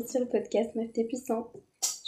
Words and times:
Sur 0.00 0.20
le 0.20 0.26
podcast 0.26 0.74
Meuf 0.74 0.90
t'es 0.92 1.04
puissante. 1.04 1.54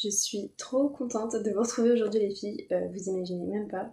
Je 0.02 0.08
suis 0.08 0.50
trop 0.56 0.88
contente 0.88 1.36
de 1.36 1.50
vous 1.50 1.60
retrouver 1.60 1.92
aujourd'hui 1.92 2.20
les 2.20 2.34
filles, 2.34 2.66
euh, 2.72 2.88
vous 2.88 3.10
imaginez 3.10 3.44
même 3.46 3.68
pas. 3.68 3.92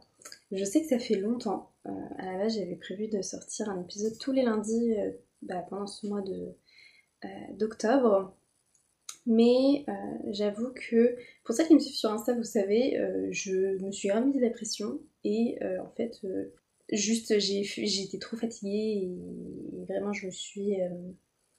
Je 0.52 0.64
sais 0.64 0.82
que 0.82 0.88
ça 0.88 0.98
fait 0.98 1.16
longtemps, 1.16 1.72
euh, 1.88 1.92
à 2.18 2.32
la 2.32 2.38
base 2.38 2.56
j'avais 2.56 2.78
prévu 2.78 3.10
de 3.10 3.22
sortir 3.22 3.70
un 3.70 3.82
épisode 3.82 4.18
tous 4.18 4.32
les 4.32 4.44
lundis 4.44 4.94
euh, 4.94 5.12
bah, 5.42 5.66
pendant 5.70 5.88
ce 5.88 6.08
mois 6.08 6.24
d'octobre. 7.58 8.34
Mais 9.26 9.86
j'avoue 10.30 10.72
que 10.74 11.18
pour 11.44 11.54
celles 11.54 11.68
qui 11.68 11.76
me 11.76 11.80
suivent 11.80 11.96
sur 11.96 12.12
Insta, 12.12 12.34
vous 12.34 12.44
savez, 12.44 12.98
je 13.32 13.78
me 13.84 13.92
suis 13.92 14.10
remis 14.10 14.34
de 14.34 14.40
la 14.40 14.50
pression 14.50 15.00
et 15.24 15.60
en 15.62 15.90
fait, 15.96 16.22
juste 16.92 17.38
j'ai 17.38 18.04
été 18.04 18.18
trop 18.20 18.38
fatiguée 18.38 19.04
et 19.04 19.86
vraiment 19.86 20.12
je 20.12 20.26
me 20.26 20.32
suis 20.32 20.78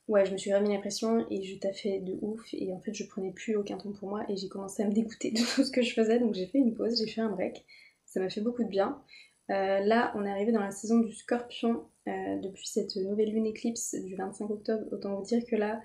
ouais, 0.08 0.26
je 0.26 0.32
me 0.32 0.36
suis 0.36 0.52
remis 0.52 0.72
l'impression 0.72 1.26
et 1.30 1.42
je 1.42 1.58
taffais 1.58 2.00
de 2.00 2.18
ouf. 2.22 2.42
Et 2.52 2.72
en 2.72 2.80
fait 2.80 2.94
je 2.94 3.06
prenais 3.06 3.32
plus 3.32 3.56
aucun 3.56 3.76
temps 3.78 3.92
pour 3.92 4.08
moi 4.08 4.24
et 4.28 4.36
j'ai 4.36 4.48
commencé 4.48 4.82
à 4.82 4.86
me 4.86 4.92
dégoûter 4.92 5.30
de 5.30 5.38
tout 5.54 5.64
ce 5.64 5.70
que 5.70 5.82
je 5.82 5.94
faisais. 5.94 6.18
Donc 6.18 6.34
j'ai 6.34 6.46
fait 6.46 6.58
une 6.58 6.74
pause, 6.74 6.98
j'ai 6.98 7.10
fait 7.10 7.20
un 7.20 7.30
break, 7.30 7.64
ça 8.06 8.20
m'a 8.20 8.30
fait 8.30 8.40
beaucoup 8.40 8.64
de 8.64 8.68
bien. 8.68 9.02
Euh, 9.50 9.80
là 9.80 10.12
on 10.14 10.24
est 10.24 10.30
arrivé 10.30 10.52
dans 10.52 10.60
la 10.60 10.70
saison 10.70 11.00
du 11.00 11.12
scorpion 11.12 11.88
euh, 12.08 12.38
depuis 12.38 12.66
cette 12.66 12.94
nouvelle 12.96 13.32
lune 13.32 13.46
éclipse 13.46 13.94
du 13.96 14.14
25 14.14 14.50
octobre, 14.50 14.84
autant 14.92 15.16
vous 15.16 15.24
dire 15.24 15.44
que 15.44 15.56
là 15.56 15.82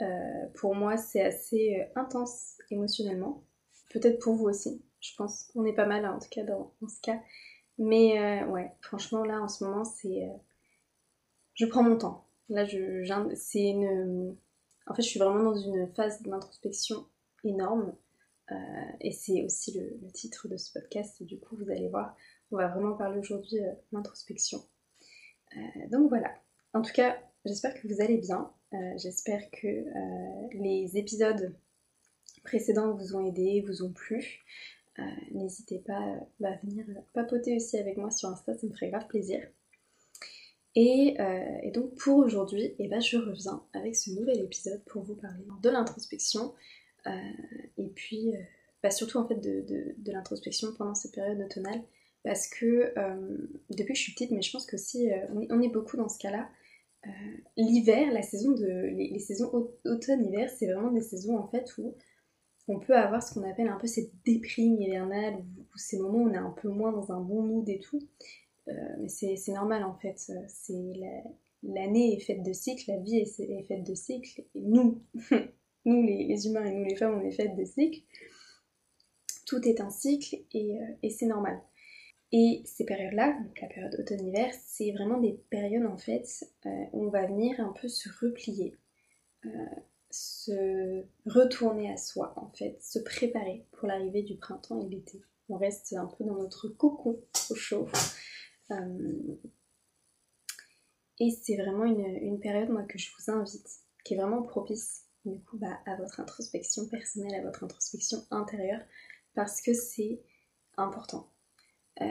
euh, 0.00 0.46
pour 0.54 0.74
moi 0.74 0.96
c'est 0.96 1.20
assez 1.20 1.84
intense 1.96 2.58
émotionnellement, 2.70 3.44
peut-être 3.90 4.20
pour 4.20 4.34
vous 4.34 4.44
aussi, 4.44 4.82
je 5.00 5.10
pense, 5.16 5.50
on 5.56 5.64
est 5.64 5.74
pas 5.74 5.86
mal 5.86 6.04
hein, 6.04 6.14
en 6.14 6.20
tout 6.20 6.28
cas 6.30 6.44
dans 6.44 6.72
ce 6.88 7.00
cas. 7.02 7.20
Mais 7.78 8.44
ouais, 8.44 8.70
franchement 8.80 9.24
là 9.24 9.42
en 9.42 9.48
ce 9.48 9.64
moment 9.64 9.84
c'est... 9.84 10.28
je 11.54 11.66
prends 11.66 11.82
mon 11.82 11.98
temps, 11.98 12.24
Là, 12.52 12.66
je, 12.66 13.02
c'est 13.34 13.70
une. 13.70 14.36
En 14.86 14.94
fait, 14.94 15.02
je 15.02 15.08
suis 15.08 15.18
vraiment 15.18 15.42
dans 15.42 15.56
une 15.56 15.88
phase 15.94 16.22
d'introspection 16.22 17.06
énorme. 17.44 17.94
Euh, 18.50 18.54
et 19.00 19.12
c'est 19.12 19.42
aussi 19.42 19.78
le, 19.78 20.10
titre 20.12 20.48
de 20.48 20.56
ce 20.56 20.72
podcast. 20.72 21.22
Du 21.22 21.38
coup, 21.38 21.56
vous 21.56 21.70
allez 21.70 21.88
voir, 21.88 22.14
on 22.50 22.56
va 22.56 22.68
vraiment 22.68 22.94
parler 22.94 23.18
aujourd'hui 23.18 23.58
euh, 23.60 23.72
d'introspection. 23.92 24.62
Euh, 25.56 25.88
donc 25.90 26.10
voilà. 26.10 26.34
En 26.74 26.82
tout 26.82 26.92
cas, 26.92 27.16
j'espère 27.46 27.74
que 27.74 27.88
vous 27.88 28.00
allez 28.00 28.18
bien. 28.18 28.50
j'espère 28.96 29.50
que 29.50 29.84
les 30.54 30.96
épisodes 30.96 31.54
précédents 32.42 32.94
vous 32.94 33.14
ont 33.14 33.26
aidé, 33.26 33.62
vous 33.66 33.82
ont 33.82 33.92
plu. 33.92 34.42
N'hésitez 35.32 35.78
pas 35.78 36.00
à 36.42 36.56
venir 36.62 36.86
papoter 37.12 37.56
aussi 37.56 37.76
avec 37.76 37.98
moi 37.98 38.10
sur 38.10 38.30
Insta, 38.30 38.56
ça 38.56 38.66
me 38.66 38.72
ferait 38.72 38.88
grave 38.88 39.06
plaisir. 39.06 39.46
Euh, 40.76 41.58
et, 41.62 41.70
donc 41.70 41.94
pour 41.96 42.16
aujourd'hui, 42.18 42.74
eh 42.78 42.88
ben, 42.88 43.00
je 43.00 43.18
reviens 43.18 43.62
avec 43.74 43.94
ce 43.94 44.10
nouvel 44.10 44.40
épisode 44.40 44.82
pour 44.86 45.02
vous 45.02 45.16
parler 45.16 45.44
de 45.62 45.70
l'introspection 45.70 46.54
euh, 47.06 47.10
et 47.76 47.88
puis 47.88 48.34
euh, 48.34 48.40
bah, 48.82 48.90
surtout 48.90 49.18
en 49.18 49.28
fait 49.28 49.38
de, 49.38 49.94
l'introspection 50.06 50.68
pendant 50.78 50.94
cette 50.94 51.12
période 51.12 51.40
automnale 51.40 51.82
parce 52.24 52.48
que 52.48 52.94
depuis 53.70 53.94
que 53.94 53.98
je 53.98 54.02
suis 54.02 54.12
petite, 54.12 54.30
mais 54.30 54.42
je 54.42 54.52
pense 54.52 54.64
qu'aussi 54.64 55.10
on, 55.50 55.60
est 55.60 55.68
beaucoup 55.68 55.96
dans 55.96 56.08
ce 56.08 56.20
cas-là, 56.20 56.48
l'hiver, 57.56 58.12
la 58.12 58.22
saison 58.22 58.52
de 58.52 58.64
les, 58.64 59.18
saisons 59.18 59.50
automne-hiver, 59.84 60.48
c'est 60.48 60.66
vraiment 60.72 60.92
des 60.92 61.00
saisons 61.00 61.36
en 61.36 61.48
fait 61.48 61.76
où 61.78 61.96
on 62.68 62.78
peut 62.78 62.96
avoir 62.96 63.24
ce 63.24 63.34
qu'on 63.34 63.42
appelle 63.42 63.66
un 63.66 63.76
peu 63.76 63.88
cette 63.88 64.12
déprime 64.24 64.80
hivernale, 64.80 65.34
où, 65.34 65.78
ces 65.78 65.98
moments 65.98 66.18
où 66.18 66.28
on 66.28 66.32
est 66.32 66.36
un 66.36 66.54
peu 66.62 66.68
moins 66.68 66.92
dans 66.92 67.10
un 67.10 67.20
bon 67.20 67.42
mood 67.42 67.68
et 67.68 67.80
tout. 67.80 67.98
Euh, 68.68 68.72
mais 69.00 69.08
c'est 69.08 69.52
normal 69.52 69.84
en 69.84 69.94
fait. 69.94 70.18
C'est 70.48 70.92
l'année 71.62 72.16
est 72.16 72.20
faite 72.20 72.42
de 72.42 72.52
cycles, 72.52 72.90
la 72.90 72.98
vie 72.98 73.18
est, 73.18 73.62
faite 73.64 73.84
de 73.84 73.94
cycles. 73.94 74.44
Nous, 74.54 75.02
nous 75.84 76.02
les, 76.02 76.46
humains 76.46 76.64
et 76.64 76.72
nous 76.72 76.84
les 76.84 76.96
femmes, 76.96 77.20
on 77.20 77.26
est 77.26 77.32
faites 77.32 77.56
de 77.56 77.64
cycles. 77.64 78.02
Tout 79.46 79.66
est 79.68 79.80
un 79.80 79.90
cycle 79.90 80.36
et, 80.52 80.78
euh, 80.80 81.08
c'est 81.10 81.26
normal. 81.26 81.60
Et 82.34 82.62
ces 82.64 82.86
périodes-là, 82.86 83.36
la 83.60 83.68
période 83.68 83.94
automne-hiver, 83.98 84.54
c'est 84.64 84.90
vraiment 84.92 85.20
des 85.20 85.34
périodes 85.50 85.86
en 85.86 85.98
fait 85.98 86.26
euh, 86.64 86.84
où 86.92 87.04
on 87.04 87.10
va 87.10 87.26
venir 87.26 87.60
un 87.60 87.74
peu 87.78 87.88
se 87.88 88.08
replier, 88.24 88.74
se 90.10 91.04
retourner 91.26 91.90
à 91.90 91.96
soi 91.96 92.32
en 92.36 92.50
fait, 92.56 92.78
se 92.80 92.98
préparer 92.98 93.66
pour 93.72 93.88
l'arrivée 93.88 94.22
du 94.22 94.36
printemps 94.36 94.80
et 94.80 94.88
l'été. 94.88 95.20
On 95.48 95.56
reste 95.56 95.92
un 95.92 96.06
peu 96.06 96.24
dans 96.24 96.36
notre 96.36 96.68
cocon 96.68 97.20
au 97.50 97.54
chaud 97.54 97.86
euh, 97.86 97.98
et 101.18 101.30
c'est 101.30 101.56
vraiment 101.56 101.84
une, 101.84 102.40
période 102.40 102.70
moi, 102.70 102.82
que 102.84 102.98
je 102.98 103.10
vous 103.16 103.30
invite, 103.30 103.68
qui 104.04 104.14
est 104.14 104.16
vraiment 104.16 104.42
propice 104.42 105.04
du 105.24 105.40
coup 105.40 105.58
bah, 105.58 105.78
à 105.86 105.96
votre 105.96 106.20
introspection 106.20 106.88
personnelle, 106.88 107.34
à 107.34 107.42
votre 107.42 107.64
introspection 107.64 108.18
intérieure, 108.30 108.80
parce 109.34 109.60
que 109.60 109.72
c'est 109.72 110.20
important. 110.76 111.28
Euh, 112.00 112.06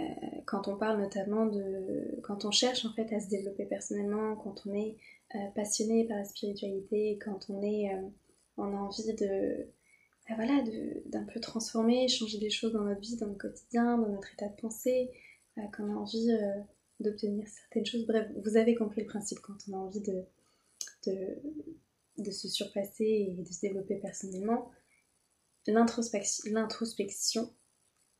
quand 0.45 0.67
on 0.67 0.77
parle 0.77 1.01
notamment 1.01 1.47
de... 1.47 2.19
quand 2.23 2.45
on 2.45 2.51
cherche 2.51 2.85
en 2.85 2.93
fait 2.93 3.11
à 3.13 3.19
se 3.19 3.27
développer 3.27 3.65
personnellement, 3.65 4.35
quand 4.35 4.63
on 4.67 4.73
est 4.73 4.97
euh, 5.35 5.47
passionné 5.55 6.07
par 6.07 6.17
la 6.17 6.23
spiritualité, 6.23 7.17
quand 7.23 7.49
on 7.49 7.61
est 7.63 7.91
on 8.57 8.73
a 8.75 8.77
envie 8.77 9.13
de 9.15 9.67
bah, 10.29 10.35
voilà 10.35 10.63
d'un 11.05 11.25
peu 11.25 11.39
transformer, 11.39 12.07
changer 12.07 12.37
des 12.37 12.49
choses 12.49 12.73
dans 12.73 12.83
notre 12.83 13.01
vie, 13.01 13.17
dans 13.17 13.27
le 13.27 13.35
quotidien, 13.35 13.97
dans 13.97 14.09
notre 14.09 14.33
état 14.33 14.47
de 14.47 14.55
pensée, 14.55 15.11
quand 15.55 15.83
on 15.83 15.93
a 15.93 15.97
envie 15.97 16.31
euh, 16.31 16.61
d'obtenir 16.99 17.47
certaines 17.47 17.85
choses. 17.85 18.05
Bref, 18.05 18.27
vous 18.43 18.57
avez 18.57 18.75
compris 18.75 19.01
le 19.01 19.07
principe 19.07 19.39
quand 19.39 19.57
on 19.69 19.73
a 19.73 19.77
envie 19.77 20.01
de, 20.01 20.23
de, 22.17 22.31
se 22.31 22.47
surpasser 22.47 23.03
et 23.05 23.35
de 23.41 23.51
se 23.51 23.61
développer 23.61 23.95
personnellement. 23.95 24.71
L'introspection 25.67 27.53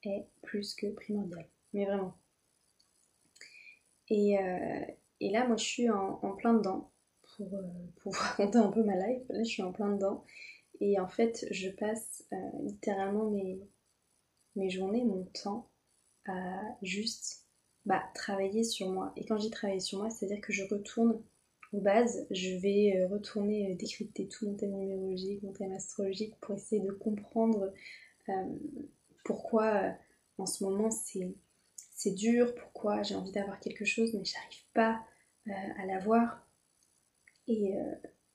est 0.03 0.27
plus 0.41 0.75
que 0.75 0.87
primordiale, 0.87 1.47
mais 1.73 1.85
vraiment. 1.85 2.17
Et, 4.09 4.37
euh, 4.37 4.85
là, 5.21 5.47
moi, 5.47 5.55
je 5.55 5.63
suis 5.63 5.89
en, 5.89 6.35
plein 6.35 6.53
dedans 6.53 6.91
pour, 7.35 7.53
euh, 7.53 7.61
vous 8.03 8.11
raconter 8.13 8.57
un 8.57 8.71
peu 8.71 8.83
ma 8.83 8.95
life. 8.95 9.23
Là, 9.29 9.43
je 9.43 9.49
suis 9.49 9.63
en 9.63 9.71
plein 9.71 9.89
dedans. 9.89 10.25
Et 10.79 10.99
en 10.99 11.07
fait, 11.07 11.45
je 11.51 11.69
passe 11.69 12.27
littéralement 12.63 13.29
mes, 13.29 13.61
mes 14.55 14.69
journées, 14.71 15.03
mon 15.03 15.25
temps 15.25 15.70
juste 16.81 17.45
bah, 17.85 18.03
travailler 18.13 18.63
sur 18.63 18.89
moi. 18.89 19.11
Et 19.15 19.25
quand 19.25 19.37
je 19.37 19.43
dis 19.43 19.49
travailler 19.49 19.79
sur 19.79 19.99
moi, 19.99 20.09
c'est-à-dire 20.09 20.41
que 20.41 20.53
je 20.53 20.63
retourne 20.63 21.21
aux 21.73 21.81
bases, 21.81 22.27
je 22.31 22.57
vais 22.57 22.97
euh, 22.97 23.07
retourner 23.07 23.71
euh, 23.71 23.75
décrypter 23.75 24.27
tout 24.27 24.45
mon 24.45 24.55
thème 24.55 24.75
numérologique, 24.75 25.41
mon 25.41 25.53
thème 25.53 25.71
astrologique 25.73 26.35
pour 26.41 26.55
essayer 26.55 26.81
de 26.81 26.91
comprendre 26.91 27.73
euh, 28.29 28.33
pourquoi 29.23 29.95
en 30.37 30.45
ce 30.45 30.63
moment 30.63 30.89
c'est 30.91 32.11
dur, 32.11 32.53
pourquoi 32.55 33.03
j'ai 33.03 33.15
envie 33.15 33.31
d'avoir 33.31 33.59
quelque 33.59 33.85
chose 33.85 34.13
mais 34.13 34.25
j'arrive 34.25 34.65
pas 34.73 34.99
à 35.47 35.85
l'avoir. 35.85 36.47
Et, 37.47 37.73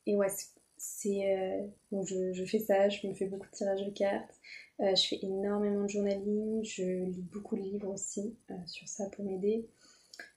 et 0.06 0.16
ouais, 0.16 0.28
c'est 0.76 1.70
donc 1.90 2.06
je, 2.06 2.32
je, 2.32 2.44
fais 2.44 2.58
ça, 2.58 2.88
je 2.88 3.06
me 3.06 3.14
fais 3.14 3.26
beaucoup 3.26 3.46
de 3.46 3.52
tirages 3.52 3.84
de 3.84 3.90
cartes, 3.90 4.34
euh, 4.80 4.94
je 4.94 5.08
fais 5.08 5.18
énormément 5.22 5.84
de 5.84 5.88
journaling, 5.88 6.62
je 6.62 6.82
lis 6.82 7.22
beaucoup 7.22 7.56
de 7.56 7.62
livres 7.62 7.88
aussi 7.88 8.36
euh, 8.50 8.54
sur 8.66 8.86
ça 8.86 9.08
pour 9.10 9.24
m'aider. 9.24 9.66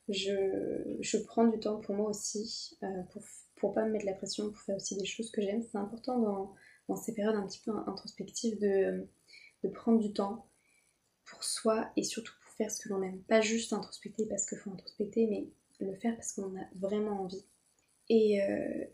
Je, 0.07 0.97
je, 1.01 1.17
prends 1.17 1.45
du 1.45 1.59
temps 1.59 1.79
pour 1.81 1.93
moi 1.93 2.09
aussi, 2.09 2.77
euh, 2.83 3.03
pour, 3.11 3.21
pour 3.57 3.73
pas 3.73 3.85
me 3.85 3.91
mettre 3.91 4.05
la 4.05 4.13
pression, 4.13 4.49
pour 4.49 4.61
faire 4.61 4.77
aussi 4.77 4.95
des 4.97 5.05
choses 5.05 5.29
que 5.29 5.41
j'aime. 5.41 5.61
C'est 5.61 5.77
important 5.77 6.19
dans, 6.19 6.55
dans, 6.87 6.95
ces 6.95 7.13
périodes 7.13 7.35
un 7.35 7.45
petit 7.45 7.61
peu 7.63 7.71
introspectives 7.85 8.59
de, 8.59 9.07
de 9.63 9.69
prendre 9.69 9.99
du 9.99 10.13
temps 10.13 10.47
pour 11.25 11.43
soi 11.43 11.91
et 11.95 12.03
surtout 12.03 12.33
pour 12.41 12.51
faire 12.53 12.71
ce 12.71 12.81
que 12.81 12.89
l'on 12.89 13.03
aime. 13.03 13.21
Pas 13.23 13.41
juste 13.41 13.73
introspecter 13.73 14.25
parce 14.25 14.47
qu'il 14.47 14.57
faut 14.57 14.71
introspecter, 14.71 15.27
mais 15.27 15.47
le 15.85 15.93
faire 15.95 16.15
parce 16.15 16.31
qu'on 16.33 16.57
a 16.57 16.65
vraiment 16.75 17.21
envie. 17.21 17.45
Et, 18.09 18.39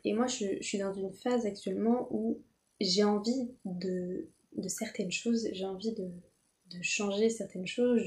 et 0.04 0.14
moi, 0.14 0.28
je, 0.28 0.62
suis 0.62 0.78
dans 0.78 0.94
une 0.94 1.14
phase 1.14 1.46
actuellement 1.46 2.08
où 2.12 2.44
j'ai 2.80 3.04
envie 3.04 3.52
de, 3.64 4.28
certaines 4.68 5.12
choses, 5.12 5.48
j'ai 5.52 5.66
envie 5.66 5.94
de, 5.94 6.12
changer 6.82 7.30
certaines 7.30 7.68
choses, 7.68 8.02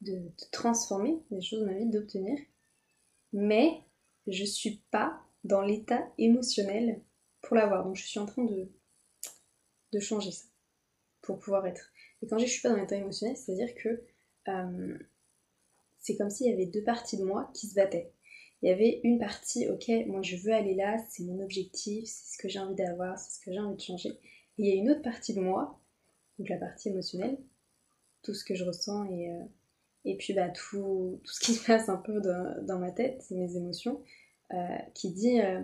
de, 0.00 0.32
transformer 0.50 1.16
des 1.30 1.40
choses 1.40 1.60
de 1.60 1.66
ma 1.66 1.74
vie, 1.74 1.86
d'obtenir. 1.86 2.38
Mais 3.32 3.82
je 4.26 4.44
suis 4.44 4.82
pas 4.90 5.20
dans 5.44 5.62
l'état 5.62 6.08
émotionnel 6.18 7.02
pour 7.42 7.56
l'avoir. 7.56 7.84
Donc 7.84 7.96
je 7.96 8.06
suis 8.06 8.20
en 8.20 8.26
train 8.26 8.44
de, 8.44 8.68
changer 10.00 10.32
ça 10.32 10.46
pour 11.22 11.38
pouvoir 11.38 11.64
être. 11.66 11.92
Et 12.20 12.26
quand 12.26 12.38
je 12.38 12.46
suis 12.46 12.60
pas 12.60 12.70
dans 12.70 12.76
l'état 12.76 12.96
émotionnel, 12.96 13.36
c'est-à-dire 13.36 13.74
que 13.76 14.02
euh, 14.48 14.98
c'est 16.00 16.16
comme 16.16 16.30
s'il 16.30 16.50
y 16.50 16.52
avait 16.52 16.66
deux 16.66 16.82
parties 16.82 17.16
de 17.16 17.24
moi 17.24 17.50
qui 17.54 17.68
se 17.68 17.74
battaient. 17.74 18.12
Il 18.64 18.70
y 18.70 18.72
avait 18.72 19.00
une 19.04 19.18
partie, 19.18 19.68
ok, 19.68 19.88
moi 20.06 20.22
je 20.22 20.36
veux 20.36 20.52
aller 20.52 20.74
là, 20.74 20.96
c'est 21.10 21.22
mon 21.22 21.38
objectif, 21.40 22.06
c'est 22.06 22.34
ce 22.34 22.38
que 22.38 22.48
j'ai 22.48 22.58
envie 22.58 22.74
d'avoir, 22.74 23.18
c'est 23.18 23.38
ce 23.38 23.44
que 23.44 23.52
j'ai 23.52 23.60
envie 23.60 23.76
de 23.76 23.80
changer 23.80 24.18
il 24.58 24.66
y 24.66 24.70
a 24.70 24.74
une 24.74 24.90
autre 24.90 25.02
partie 25.02 25.34
de 25.34 25.40
moi, 25.40 25.80
donc 26.38 26.48
la 26.48 26.58
partie 26.58 26.88
émotionnelle, 26.88 27.38
tout 28.22 28.34
ce 28.34 28.44
que 28.44 28.54
je 28.54 28.64
ressens 28.64 29.04
et, 29.06 29.30
euh, 29.30 29.44
et 30.04 30.16
puis 30.16 30.32
bah, 30.32 30.48
tout, 30.48 31.20
tout, 31.24 31.32
ce 31.32 31.40
qui 31.40 31.54
se 31.54 31.66
passe 31.66 31.88
un 31.88 31.96
peu 31.96 32.20
dans, 32.20 32.78
ma 32.78 32.90
tête, 32.90 33.24
mes 33.30 33.56
émotions, 33.56 34.02
euh, 34.52 34.78
qui 34.94 35.10
dit 35.10 35.40
euh, 35.40 35.62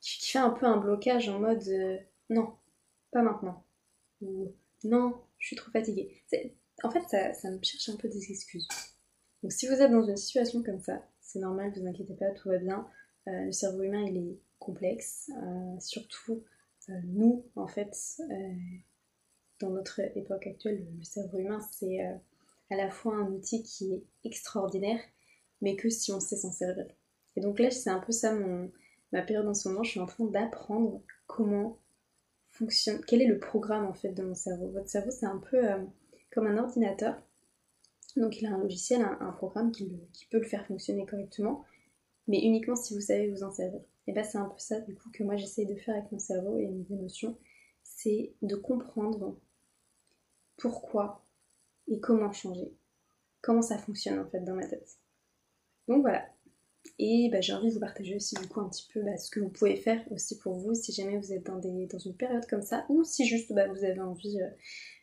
qui, 0.00 0.30
fait 0.30 0.38
un 0.38 0.50
peu 0.50 0.66
un 0.66 0.78
blocage 0.78 1.28
en 1.28 1.38
mode 1.38 1.64
non, 2.28 2.52
pas 3.12 3.22
maintenant. 3.22 3.64
Ou 4.22 4.52
non, 4.84 5.14
je 5.38 5.48
suis 5.48 5.56
trop 5.56 5.70
fatiguée. 5.70 6.22
En 6.82 6.90
fait, 6.90 7.02
ça, 7.08 7.34
ça 7.34 7.50
me 7.50 7.62
cherche 7.62 7.88
un 7.88 7.96
peu 7.96 8.08
des 8.08 8.30
excuses. 8.30 8.68
Donc 9.42 9.52
si 9.52 9.66
vous 9.66 9.74
êtes 9.74 9.90
dans 9.90 10.04
une 10.04 10.16
situation 10.16 10.62
comme 10.62 10.80
ça, 10.80 11.02
c'est 11.32 11.38
normal, 11.38 11.72
vous 11.76 11.86
inquiétez 11.86 12.14
pas, 12.14 12.30
tout 12.30 12.48
va 12.48 12.58
bien. 12.58 12.86
Euh, 13.28 13.44
le 13.44 13.52
cerveau 13.52 13.82
humain, 13.82 14.02
il 14.02 14.16
est 14.16 14.38
complexe. 14.58 15.30
Euh, 15.42 15.78
surtout, 15.78 16.42
euh, 16.88 16.94
nous, 17.04 17.44
en 17.56 17.68
fait, 17.68 17.94
dans 19.60 19.70
notre 19.70 20.00
époque 20.16 20.46
actuelle, 20.46 20.86
le 20.98 21.04
cerveau 21.04 21.38
humain, 21.38 21.60
c'est 21.72 22.00
à 22.70 22.76
la 22.76 22.90
fois 22.90 23.14
un 23.14 23.30
outil 23.30 23.62
qui 23.62 23.92
est 23.92 24.04
extraordinaire, 24.24 25.00
mais 25.60 25.76
que 25.76 25.88
si 25.88 26.12
on 26.12 26.20
sait 26.20 26.36
s'en 26.36 26.50
servir. 26.50 26.86
Et 27.36 27.40
donc 27.40 27.60
là, 27.60 27.70
c'est 27.70 27.90
un 27.90 28.00
peu 28.00 28.12
ça 28.12 28.34
mon, 28.34 28.72
ma 29.12 29.22
période 29.22 29.46
en 29.46 29.54
ce 29.54 29.68
moment. 29.68 29.82
Je 29.82 29.90
suis 29.90 30.00
en 30.00 30.06
train 30.06 30.24
d'apprendre 30.24 31.02
comment 31.26 31.78
fonctionne, 32.48 33.00
quel 33.06 33.22
est 33.22 33.26
le 33.26 33.38
programme 33.38 33.86
en 33.86 33.94
fait 33.94 34.12
de 34.12 34.22
mon 34.22 34.34
cerveau. 34.34 34.70
Votre 34.70 34.88
cerveau, 34.88 35.10
c'est 35.10 35.26
un 35.26 35.38
peu 35.38 35.62
comme 36.32 36.46
un 36.46 36.58
ordinateur. 36.58 37.22
Donc 38.16 38.40
il 38.40 38.46
a 38.46 38.54
un 38.54 38.58
logiciel, 38.58 39.02
un, 39.02 39.32
programme 39.32 39.72
qui, 39.72 39.86
peut 40.30 40.38
le 40.38 40.46
faire 40.46 40.66
fonctionner 40.66 41.06
correctement, 41.06 41.64
mais 42.26 42.38
uniquement 42.38 42.76
si 42.76 42.94
vous 42.94 43.00
savez 43.00 43.30
vous 43.30 43.42
en 43.42 43.50
servir. 43.50 43.80
Et 44.06 44.12
bien 44.12 44.24
c'est 44.24 44.38
un 44.38 44.48
peu 44.48 44.58
ça 44.58 44.80
du 44.80 44.94
coup 44.94 45.10
que 45.12 45.22
moi 45.22 45.36
j'essaye 45.36 45.66
de 45.66 45.76
faire 45.76 45.96
avec 45.96 46.10
mon 46.10 46.18
cerveau 46.18 46.58
et 46.58 46.66
mes 46.66 46.92
émotions, 46.92 47.38
c'est 47.82 48.34
de 48.42 48.56
comprendre 48.56 49.38
pourquoi 50.56 51.24
et 51.88 52.00
comment 52.00 52.32
changer, 52.32 52.72
comment 53.42 53.62
ça 53.62 53.78
fonctionne 53.78 54.18
en 54.18 54.28
fait 54.28 54.40
dans 54.40 54.54
ma 54.54 54.66
tête. 54.66 54.98
Donc 55.88 56.02
voilà. 56.02 56.26
Et 56.98 57.28
bah, 57.30 57.40
j'ai 57.40 57.52
envie 57.52 57.68
de 57.68 57.74
vous 57.74 57.80
partager 57.80 58.16
aussi 58.16 58.34
du 58.36 58.46
coup 58.48 58.60
un 58.60 58.68
petit 58.68 58.88
peu 58.92 59.02
bah, 59.02 59.16
ce 59.16 59.30
que 59.30 59.40
vous 59.40 59.50
pouvez 59.50 59.76
faire 59.76 60.02
aussi 60.10 60.38
pour 60.38 60.54
vous 60.54 60.74
si 60.74 60.92
jamais 60.92 61.18
vous 61.18 61.32
êtes 61.32 61.44
dans, 61.44 61.60
une 61.60 62.16
période 62.16 62.46
comme 62.46 62.62
ça 62.62 62.86
ou 62.88 63.04
si 63.04 63.26
juste 63.26 63.52
bah, 63.52 63.66
vous 63.68 63.84
avez 63.84 64.00
envie 64.00 64.40
euh, 64.40 64.48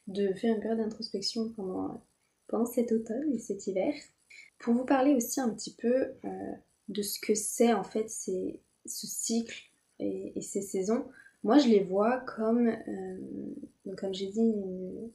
de 0.08 0.34
faire 0.34 0.56
une 0.56 0.62
période 0.62 0.80
d'introspection 0.80 1.52
pendant 1.56 2.04
pendant 2.48 2.66
cet 2.66 2.92
automne 2.92 3.34
et 3.34 3.40
cet 3.40 3.68
hiver, 3.68 3.94
pour 4.60 4.74
vous 4.74 4.86
parler 4.86 5.14
aussi 5.14 5.40
un 5.40 5.54
petit 5.54 5.76
peu 5.76 6.14
euh, 6.26 6.52
de 6.88 7.02
ce 7.02 7.20
que 7.20 7.36
c'est 7.36 7.74
en 7.74 7.84
fait 7.84 8.10
ce 8.10 8.60
cycle 8.86 9.58
et, 10.00 10.42
ces 10.42 10.62
saisons. 10.62 11.08
Moi, 11.44 11.60
je 11.60 11.68
les 11.68 11.84
vois 11.84 12.20
comme, 12.22 12.68
euh, 12.68 13.96
comme 13.98 14.14
j'ai 14.14 14.28
dit, 14.28 14.40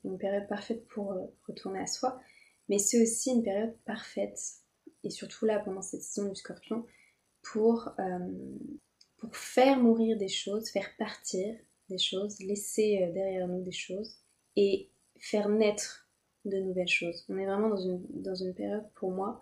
une, 0.05 0.19
période 0.19 0.46
parfaite 0.49 0.87
pour 0.88 1.12
euh, 1.12 1.26
retourner 1.49 1.81
à 1.81 1.87
soi, 1.87 2.20
mais 2.69 2.79
c'est 2.79 3.02
aussi 3.02 3.31
une 3.31 3.43
période 3.43 3.75
parfaite, 3.85 4.38
et 5.02 5.11
surtout 5.11 5.46
là, 5.46 5.58
pendant 5.58 5.82
cette 5.82 6.02
saison 6.02 6.28
du 6.28 6.37
scorpion, 6.37 6.87
pour, 7.43 7.90
pour 9.17 9.37
faire 9.37 9.81
mourir 9.81 10.17
des 10.17 10.28
choses, 10.28 10.70
faire 10.70 10.90
partir 10.96 11.56
des 11.88 11.99
choses, 11.99 12.38
laisser 12.38 13.11
derrière 13.12 13.49
nous 13.49 13.62
des 13.64 13.73
choses, 13.73 14.20
et 14.55 14.90
faire 15.19 15.49
naître 15.49 16.01
de 16.44 16.59
nouvelles 16.59 16.89
choses. 16.89 17.25
On 17.29 17.39
est 17.39 17.47
vraiment 17.47 17.69
dans 17.69 18.35
une, 18.35 18.55
période 18.55 18.89
pour 18.94 19.11
moi 19.11 19.41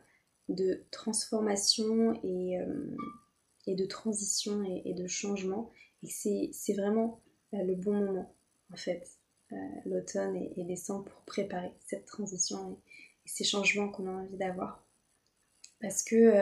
de 0.48 0.84
transformation 0.90 2.18
et, 2.24 2.58
euh, 2.58 2.96
et 3.66 3.74
de 3.74 3.86
transition 3.86 4.62
et, 4.64 4.94
de 4.94 5.06
changement. 5.06 5.70
Et 6.02 6.08
c'est 6.52 6.74
vraiment 6.74 7.22
euh, 7.54 7.62
le 7.62 7.74
bon 7.74 7.94
moment, 7.94 8.34
en 8.72 8.76
fait, 8.76 9.08
euh, 9.52 9.56
l'automne 9.86 10.36
et, 10.36 10.64
décembre 10.64 11.04
pour 11.04 11.22
préparer 11.22 11.72
cette 11.80 12.06
transition 12.06 12.72
et, 12.72 13.28
ces 13.28 13.44
changements 13.44 13.88
qu'on 13.90 14.06
a 14.06 14.22
envie 14.22 14.36
d'avoir. 14.36 14.84
Parce 15.80 16.02
que 16.02 16.32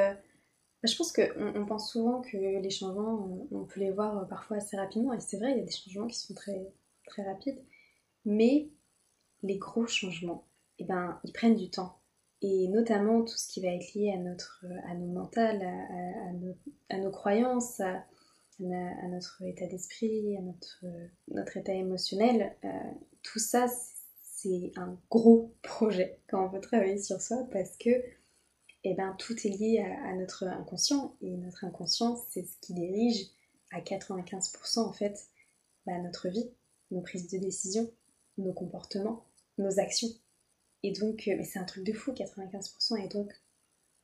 je 0.83 0.97
pense 0.97 1.13
qu'on 1.13 1.55
on 1.55 1.67
pense 1.67 1.93
souvent 1.93 2.23
que 2.23 2.37
les 2.37 2.71
changements, 2.71 3.47
on, 3.51 3.65
peut 3.65 3.81
les 3.81 3.91
voir 3.91 4.27
parfois 4.27 4.57
assez 4.57 4.77
rapidement. 4.77 5.13
Et 5.13 5.21
c'est 5.21 5.37
vrai, 5.37 5.53
il 5.53 5.59
y 5.59 5.61
a 5.61 5.65
des 5.65 5.71
changements 5.71 6.07
qui 6.07 6.19
sont 6.19 6.35
très 6.35 7.23
rapides. 7.23 7.63
Mais 8.25 8.71
les 9.43 9.59
gros 9.59 9.87
changements, 9.87 10.48
eh 10.79 10.85
ben, 10.85 11.21
ils 11.25 11.33
prennent 11.33 11.57
du 11.57 11.71
temps. 11.71 11.99
Et 12.41 12.69
notamment 12.69 13.23
tout 13.23 13.37
ce 13.37 13.49
qui 13.49 13.61
va 13.61 13.69
être 13.69 13.95
lié 13.95 14.13
à, 14.13 14.19
notre, 14.19 14.65
à 14.87 14.95
nos 14.95 15.07
mentales, 15.07 15.63
à, 16.89 16.97
nos, 16.99 17.11
croyances, 17.11 17.81
à, 17.81 18.05
notre 18.61 19.43
état 19.43 19.67
d'esprit, 19.67 20.37
à 20.37 20.41
notre, 20.41 20.85
notre 21.29 21.57
état 21.57 21.73
émotionnel. 21.73 22.55
Euh, 22.65 22.69
tout 23.23 23.41
ça, 23.41 23.67
c'est 24.23 24.73
un 24.77 24.97
gros 25.11 25.53
projet 25.63 26.21
quand 26.29 26.45
on 26.45 26.49
veut 26.49 26.61
travailler 26.61 26.99
sur 26.99 27.21
soi 27.21 27.49
parce 27.51 27.77
que 27.77 27.91
eh 28.85 28.95
ben, 28.95 29.17
tout 29.19 29.35
est 29.45 29.51
lié 29.51 29.81
à, 29.81 30.15
notre 30.15 30.45
inconscient. 30.45 31.17
Et 31.21 31.37
notre 31.37 31.65
inconscient, 31.65 32.17
c'est 32.31 32.45
ce 32.45 32.57
qui 32.61 32.73
dirige 32.75 33.27
à 33.73 33.81
95% 33.81 34.79
en 34.79 34.93
fait 34.93 35.29
bah, 35.87 35.99
notre 35.99 36.29
vie, 36.29 36.51
nos 36.93 37.01
prises 37.01 37.29
de 37.29 37.39
décision, 37.39 37.91
nos 38.39 38.53
comportements, 38.53 39.25
nos 39.59 39.81
actions. 39.81 40.09
Et 40.83 40.93
donc, 40.93 41.27
euh, 41.29 41.35
mais 41.37 41.45
c'est 41.45 41.59
un 41.59 41.65
truc 41.65 41.85
de 41.85 41.93
fou, 41.93 42.13
95%. 42.13 43.05
Et 43.05 43.09
donc, 43.09 43.33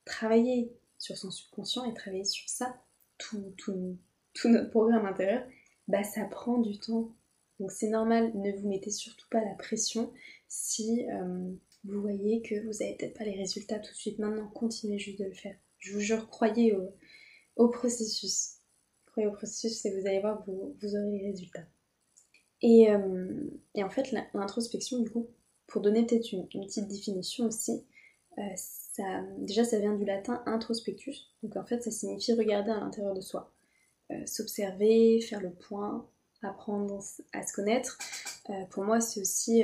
travailler 0.04 0.72
sur 0.98 1.16
son 1.16 1.30
subconscient 1.30 1.84
et 1.84 1.94
travailler 1.94 2.24
sur 2.24 2.48
ça, 2.48 2.76
tout, 3.18 3.54
tout, 3.56 3.98
tout 4.32 4.48
notre 4.48 4.70
programme 4.70 5.06
intérieur, 5.06 5.46
bah 5.88 6.02
ça 6.02 6.24
prend 6.24 6.58
du 6.58 6.78
temps. 6.78 7.14
Donc 7.60 7.70
c'est 7.70 7.88
normal, 7.88 8.32
ne 8.34 8.52
vous 8.52 8.68
mettez 8.68 8.90
surtout 8.90 9.28
pas 9.30 9.44
la 9.44 9.54
pression 9.54 10.12
si 10.48 11.06
euh, 11.10 11.52
vous 11.84 12.00
voyez 12.00 12.42
que 12.42 12.54
vous 12.66 12.72
n'avez 12.80 12.96
peut-être 12.96 13.16
pas 13.16 13.24
les 13.24 13.36
résultats 13.36 13.78
tout 13.78 13.92
de 13.92 13.96
suite. 13.96 14.18
Maintenant, 14.18 14.48
continuez 14.48 14.98
juste 14.98 15.18
de 15.18 15.24
le 15.24 15.34
faire. 15.34 15.56
Je 15.78 15.92
vous 15.92 16.00
jure, 16.00 16.28
croyez 16.28 16.74
au, 17.56 17.68
processus. 17.68 18.56
Croyez 19.06 19.28
au 19.28 19.32
processus 19.32 19.84
et 19.84 20.00
vous 20.00 20.06
allez 20.06 20.20
voir 20.20 20.42
vous, 20.46 20.76
vous 20.80 20.96
aurez 20.96 21.18
les 21.18 21.30
résultats. 21.30 21.66
Et, 22.62 22.90
euh, 22.90 23.50
et 23.74 23.84
en 23.84 23.90
fait, 23.90 24.10
l'introspection, 24.32 25.00
du 25.00 25.10
coup, 25.10 25.28
pour 25.66 25.82
donner 25.82 26.06
peut-être 26.06 26.32
une, 26.32 26.46
petite 26.46 26.88
définition 26.88 27.46
aussi, 27.46 27.84
euh, 28.38 28.42
ça, 28.56 29.22
déjà 29.38 29.64
ça 29.64 29.78
vient 29.78 29.94
du 29.94 30.04
latin 30.04 30.42
introspectus, 30.46 31.32
donc 31.42 31.56
en 31.56 31.64
fait 31.64 31.82
ça 31.82 31.90
signifie 31.90 32.32
regarder 32.34 32.70
à 32.70 32.80
l'intérieur 32.80 33.14
de 33.14 33.20
soi, 33.20 33.52
euh, 34.10 34.26
s'observer, 34.26 35.20
faire 35.20 35.40
le 35.40 35.50
point, 35.50 36.06
apprendre 36.42 37.02
à 37.32 37.46
se 37.46 37.52
connaître. 37.52 37.98
Euh, 38.50 38.64
pour 38.70 38.84
moi 38.84 39.00
c'est 39.00 39.20
aussi 39.20 39.62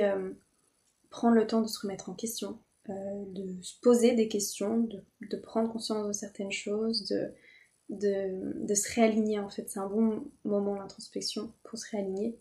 prendre 1.09 1.35
le 1.35 1.45
temps 1.45 1.61
de 1.61 1.67
se 1.67 1.79
remettre 1.79 2.09
en 2.09 2.13
question, 2.13 2.57
de 2.87 3.61
se 3.61 3.79
poser 3.81 4.15
des 4.15 4.27
questions, 4.27 4.87
de, 5.21 5.37
prendre 5.37 5.71
conscience 5.71 6.07
de 6.07 6.13
certaines 6.13 6.51
choses, 6.51 7.05
de, 7.05 7.31
de, 7.89 8.73
se 8.73 8.93
réaligner 8.95 9.39
en 9.39 9.49
fait. 9.49 9.69
C'est 9.69 9.79
un 9.79 9.87
bon 9.87 10.25
moment 10.45 10.75
l'introspection 10.75 11.53
pour 11.63 11.77
se 11.77 11.89
réaligner. 11.91 12.37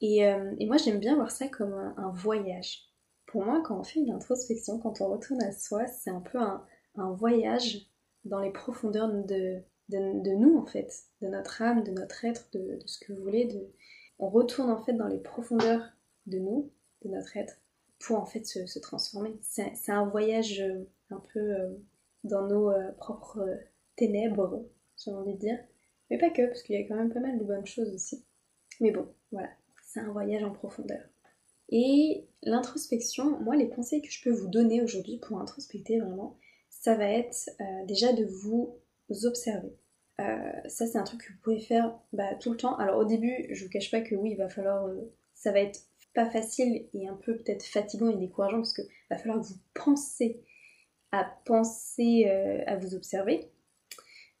Et, 0.00 0.24
moi 0.66 0.76
j'aime 0.76 0.98
bien 0.98 1.14
voir 1.14 1.30
ça 1.30 1.48
comme 1.48 1.72
un 1.96 2.10
voyage 2.10 2.87
pour 3.28 3.44
moi, 3.44 3.62
quand 3.62 3.78
on 3.78 3.84
fait 3.84 4.00
une 4.00 4.10
introspection, 4.10 4.78
quand 4.78 5.00
on 5.00 5.08
retourne 5.10 5.42
à 5.42 5.52
soi, 5.52 5.86
c'est 5.86 6.10
un 6.10 6.20
peu 6.20 6.38
un, 6.38 6.64
voyage 7.12 7.86
dans 8.24 8.40
les 8.40 8.50
profondeurs 8.50 9.08
de, 9.08 9.62
de, 9.90 10.34
nous, 10.34 10.58
en 10.58 10.66
fait, 10.66 10.92
de 11.20 11.28
notre 11.28 11.62
âme, 11.62 11.84
de 11.84 11.92
notre 11.92 12.24
être, 12.24 12.48
de, 12.52 12.80
ce 12.86 12.98
que 12.98 13.12
vous 13.12 13.22
voulez. 13.22 13.48
On 14.18 14.28
retourne 14.28 14.70
en 14.70 14.82
fait 14.82 14.94
dans 14.94 15.06
les 15.06 15.20
profondeurs 15.20 15.84
de 16.26 16.38
nous, 16.38 16.72
de 17.04 17.10
notre 17.10 17.36
être, 17.36 17.60
pour 18.00 18.18
en 18.18 18.26
fait 18.26 18.44
se, 18.44 18.78
transformer. 18.80 19.38
C'est 19.42 19.92
un 19.92 20.06
voyage 20.06 20.60
euh, 20.60 20.88
un 21.10 21.22
peu 21.32 21.38
euh, 21.38 21.74
dans 22.24 22.48
nos 22.48 22.70
euh, 22.70 22.90
propres 22.92 23.46
ténèbres, 23.94 24.64
j'ai 24.96 25.12
envie 25.12 25.34
de 25.34 25.38
dire. 25.38 25.58
Mais 26.10 26.18
pas 26.18 26.30
que, 26.30 26.46
parce 26.46 26.62
qu'il 26.62 26.80
y 26.80 26.82
a 26.82 26.88
quand 26.88 26.96
même 26.96 27.12
pas 27.12 27.20
mal 27.20 27.38
de 27.38 27.44
bonnes 27.44 27.66
choses 27.66 27.94
aussi. 27.94 28.24
Mais 28.80 28.90
bon, 28.90 29.06
voilà, 29.30 29.50
c'est 29.82 30.00
un 30.00 30.10
voyage 30.10 30.42
en 30.42 30.50
profondeur. 30.50 31.02
Et 31.70 32.26
l'introspection, 32.42 33.38
moi 33.40 33.56
les 33.56 33.68
conseils 33.68 34.02
que 34.02 34.10
je 34.10 34.22
peux 34.22 34.30
vous 34.30 34.48
donner 34.48 34.82
aujourd'hui 34.82 35.18
pour 35.18 35.38
introspecter 35.40 36.00
vraiment, 36.00 36.36
ça 36.70 36.94
va 36.94 37.10
être 37.10 37.50
euh, 37.60 37.84
déjà 37.86 38.12
de 38.12 38.24
vous 38.24 38.78
observer. 39.24 39.72
Euh, 40.20 40.52
ça 40.66 40.86
c'est 40.86 40.98
un 40.98 41.04
truc 41.04 41.22
que 41.22 41.32
vous 41.32 41.38
pouvez 41.42 41.60
faire 41.60 41.98
bah, 42.12 42.34
tout 42.40 42.50
le 42.50 42.56
temps. 42.56 42.76
Alors 42.76 42.98
au 42.98 43.04
début, 43.04 43.48
je 43.50 43.64
vous 43.64 43.70
cache 43.70 43.90
pas 43.90 44.00
que 44.00 44.14
oui, 44.14 44.30
il 44.32 44.36
va 44.36 44.48
falloir, 44.48 44.86
euh, 44.86 45.12
ça 45.34 45.52
va 45.52 45.60
être 45.60 45.80
pas 46.14 46.30
facile 46.30 46.88
et 46.94 47.06
un 47.06 47.14
peu 47.14 47.36
peut-être 47.36 47.64
fatigant 47.64 48.08
et 48.08 48.16
décourageant 48.16 48.58
parce 48.58 48.72
que 48.72 48.82
va 49.10 49.18
falloir 49.18 49.40
que 49.40 49.46
vous 49.46 49.58
pensez 49.74 50.42
à 51.12 51.24
penser 51.44 52.26
à 52.66 52.76
vous 52.76 52.94
observer. 52.94 53.50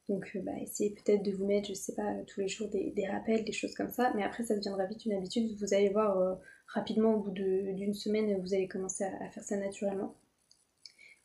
Donc 0.08 0.36
bah, 0.42 0.52
essayez 0.60 0.90
peut-être 0.90 1.22
de 1.22 1.32
vous 1.32 1.46
mettre, 1.46 1.68
je 1.68 1.74
sais 1.74 1.94
pas, 1.94 2.14
tous 2.26 2.40
les 2.40 2.48
jours 2.48 2.68
des, 2.68 2.90
des, 2.90 3.06
rappels, 3.06 3.44
des 3.44 3.52
choses 3.52 3.74
comme 3.74 3.90
ça, 3.90 4.12
mais 4.14 4.22
après 4.22 4.44
ça 4.44 4.56
deviendra 4.56 4.86
vite 4.86 5.04
une 5.06 5.12
habitude, 5.12 5.56
vous 5.58 5.72
allez 5.72 5.90
voir 5.90 6.38
rapidement, 6.68 7.14
au 7.14 7.20
bout 7.20 7.30
d'une 7.30 7.94
semaine, 7.94 8.40
vous 8.40 8.54
allez 8.54 8.68
commencer 8.68 9.04
à, 9.04 9.30
faire 9.30 9.42
ça 9.42 9.56
naturellement. 9.56 10.14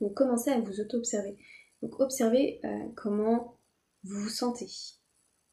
Donc 0.01 0.13
commencez 0.15 0.51
à 0.51 0.59
vous 0.59 0.79
auto-observer. 0.79 1.38
Donc 1.81 2.00
observez 2.00 2.59
euh, 2.65 2.88
comment 2.95 3.57
vous 4.03 4.21
vous 4.21 4.29
sentez. 4.29 4.67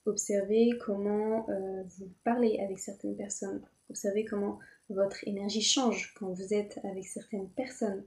Observez 0.07 0.71
comment 0.81 1.49
euh, 1.51 1.83
vous 1.99 2.11
parlez 2.25 2.59
avec 2.61 2.79
certaines 2.79 3.17
personnes. 3.17 3.63
Observez 3.91 4.25
comment 4.25 4.59
votre 4.89 5.27
énergie 5.27 5.63
change 5.63 6.15
quand 6.15 6.33
vous 6.33 6.55
êtes 6.55 6.81
avec 6.85 7.07
certaines 7.07 7.49
personnes. 7.51 8.05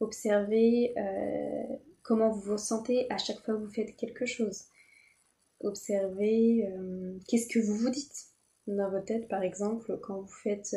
Observez 0.00 0.94
euh, 0.96 1.76
comment 2.02 2.30
vous 2.30 2.52
vous 2.52 2.58
sentez 2.58 3.10
à 3.10 3.18
chaque 3.18 3.40
fois 3.44 3.54
que 3.54 3.60
vous 3.60 3.70
faites 3.70 3.96
quelque 3.96 4.26
chose. 4.26 4.64
observer 5.60 6.70
qu'est-ce 7.26 7.48
que 7.48 7.58
vous 7.58 7.74
vous 7.74 7.90
dites 7.90 8.27
dans 8.68 8.90
votre 8.90 9.06
tête, 9.06 9.28
par 9.28 9.42
exemple, 9.42 9.98
quand 10.02 10.20
vous 10.20 10.32
faites 10.32 10.76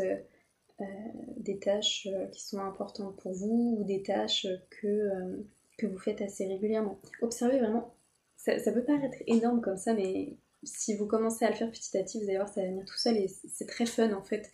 des 1.38 1.60
tâches 1.60 2.07
qui 2.31 2.41
sont 2.41 2.60
importantes 2.60 3.15
pour 3.17 3.33
vous 3.33 3.77
ou 3.79 3.83
des 3.83 4.01
tâches 4.01 4.48
que, 4.69 5.43
que 5.77 5.86
vous 5.86 6.00
faites 6.00 6.21
assez 6.21 6.48
régulièrement. 6.48 7.00
Observez 7.21 7.60
vraiment, 7.60 7.93
ça, 8.36 8.57
ça 8.57 8.71
peut 8.71 8.83
paraître 8.83 9.17
énorme 9.27 9.62
comme 9.62 9.77
ça, 9.77 9.93
mais 9.93 10.38
si 10.63 10.95
vous 10.95 11.05
commencez 11.05 11.45
à 11.45 11.50
le 11.50 11.55
faire 11.55 11.71
petit 11.71 11.98
à 11.98 12.03
petit, 12.03 12.19
vous 12.19 12.25
allez 12.25 12.38
voir, 12.38 12.50
ça 12.50 12.62
va 12.62 12.67
venir 12.67 12.86
tout 12.86 12.98
seul 12.98 13.17
et 13.17 13.27
c'est 13.27 13.67
très 13.67 13.86
fun 13.86 14.13
en 14.13 14.24
fait 14.24 14.51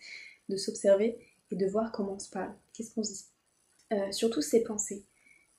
de 0.48 0.56
s'observer 0.56 1.18
et 1.50 1.56
de 1.56 1.66
voir 1.66 1.92
comment 1.92 2.14
on 2.14 2.18
se 2.18 2.30
parle, 2.30 2.52
qu'est-ce 2.72 2.94
qu'on 2.94 3.04
se 3.04 3.12
dit. 3.12 3.24
Euh, 3.92 4.12
surtout 4.12 4.42
ces 4.42 4.62
pensées. 4.62 5.04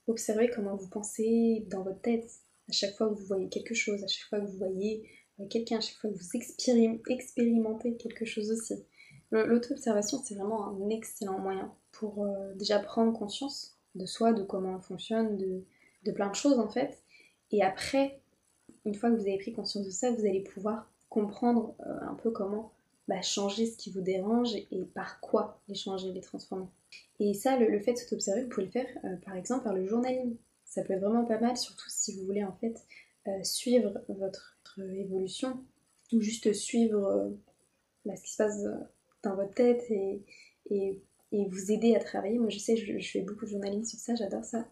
Observez 0.08 0.50
comment 0.50 0.76
vous 0.76 0.88
pensez 0.88 1.66
dans 1.68 1.84
votre 1.84 2.02
tête 2.02 2.30
à 2.68 2.72
chaque 2.72 2.96
fois 2.96 3.10
que 3.10 3.16
vous 3.16 3.26
voyez 3.26 3.50
quelque 3.50 3.74
chose, 3.74 4.04
à 4.04 4.08
chaque 4.08 4.28
fois 4.30 4.40
que 4.40 4.46
vous 4.46 4.58
voyez 4.58 5.04
euh, 5.04 5.29
quelqu'un, 5.50 5.78
à 5.78 5.82
chaque 5.82 5.98
fois 5.98 6.10
que 6.10 6.16
vous 6.16 7.02
expérimentez 7.10 7.96
quelque 7.96 8.26
chose 8.26 8.52
aussi. 8.52 8.76
L'auto-observation, 9.32 10.20
c'est 10.24 10.36
vraiment 10.36 10.68
un 10.68 10.90
excellent 10.90 11.38
moyen 11.38 11.72
pour 11.92 12.26
euh, 12.26 12.54
déjà 12.56 12.80
prendre 12.80 13.18
conscience 13.18 13.78
de 13.96 14.06
soi, 14.06 14.34
de 14.34 14.44
comment 14.44 14.76
on 14.76 14.80
fonctionne, 14.82 15.38
de, 15.38 16.12
plein 16.12 16.30
de 16.30 16.36
choses 16.36 16.58
en 16.58 16.70
fait. 16.70 16.98
Et 17.52 17.64
après, 17.64 18.22
une 18.86 18.96
fois 18.96 19.12
que 19.12 19.16
vous 19.16 19.28
avez 19.28 19.38
pris 19.38 19.54
conscience 19.54 19.86
de 19.86 19.92
ça, 19.92 20.12
vous 20.12 20.26
allez 20.26 20.42
pouvoir 20.42 20.92
comprendre 21.10 21.76
euh, 21.86 22.00
un 22.02 22.16
peu 22.16 22.32
comment 22.32 22.72
bah, 23.08 23.22
changer 23.22 23.68
ce 23.68 23.78
qui 23.78 23.92
vous 23.92 24.02
dérange 24.02 24.56
et 24.56 24.86
par 24.96 25.20
quoi 25.20 25.62
les 25.68 25.76
changer, 25.76 26.12
les 26.12 26.22
transformer. 26.22 26.68
Et 27.20 27.34
ça, 27.36 27.58
le, 27.58 27.80
fait 27.80 27.94
de 27.94 27.98
s'observer, 27.98 28.44
vous 28.44 28.50
pouvez 28.50 28.66
le 28.66 28.72
faire 28.72 28.88
euh, 29.04 29.16
par 29.18 29.36
exemple 29.36 29.64
par 29.64 29.74
le 29.74 29.86
journaling. 29.86 30.38
Ça 30.66 30.84
peut 30.84 30.94
être 30.94 31.02
vraiment 31.02 31.26
pas 31.26 31.40
mal, 31.40 31.58
surtout 31.58 31.90
si 31.90 32.16
vous 32.16 32.26
voulez 32.26 32.44
en 32.44 32.54
fait 32.54 32.84
suivre 33.44 34.02
votre, 34.08 34.59
évolution 34.82 35.64
ou 36.14 36.22
juste 36.22 36.52
suivre 36.54 37.32
bah, 38.06 38.16
ce 38.16 38.24
qui 38.24 38.32
se 38.32 38.38
passe 38.38 38.64
dans 39.24 39.36
votre 39.36 39.54
tête 39.54 39.84
et, 39.90 40.24
et, 40.72 41.02
vous 41.32 41.72
aider 41.72 41.96
à 41.96 42.00
travailler. 42.00 42.40
Moi 42.40 42.50
je 42.50 42.58
sais, 42.58 42.76
je, 42.76 43.08
fais 43.08 43.22
beaucoup 43.22 43.46
de 43.46 43.52
journaling 43.52 43.84
sur 43.84 44.00
ça, 44.00 44.16
j'adore 44.16 44.44
ça. 44.44 44.68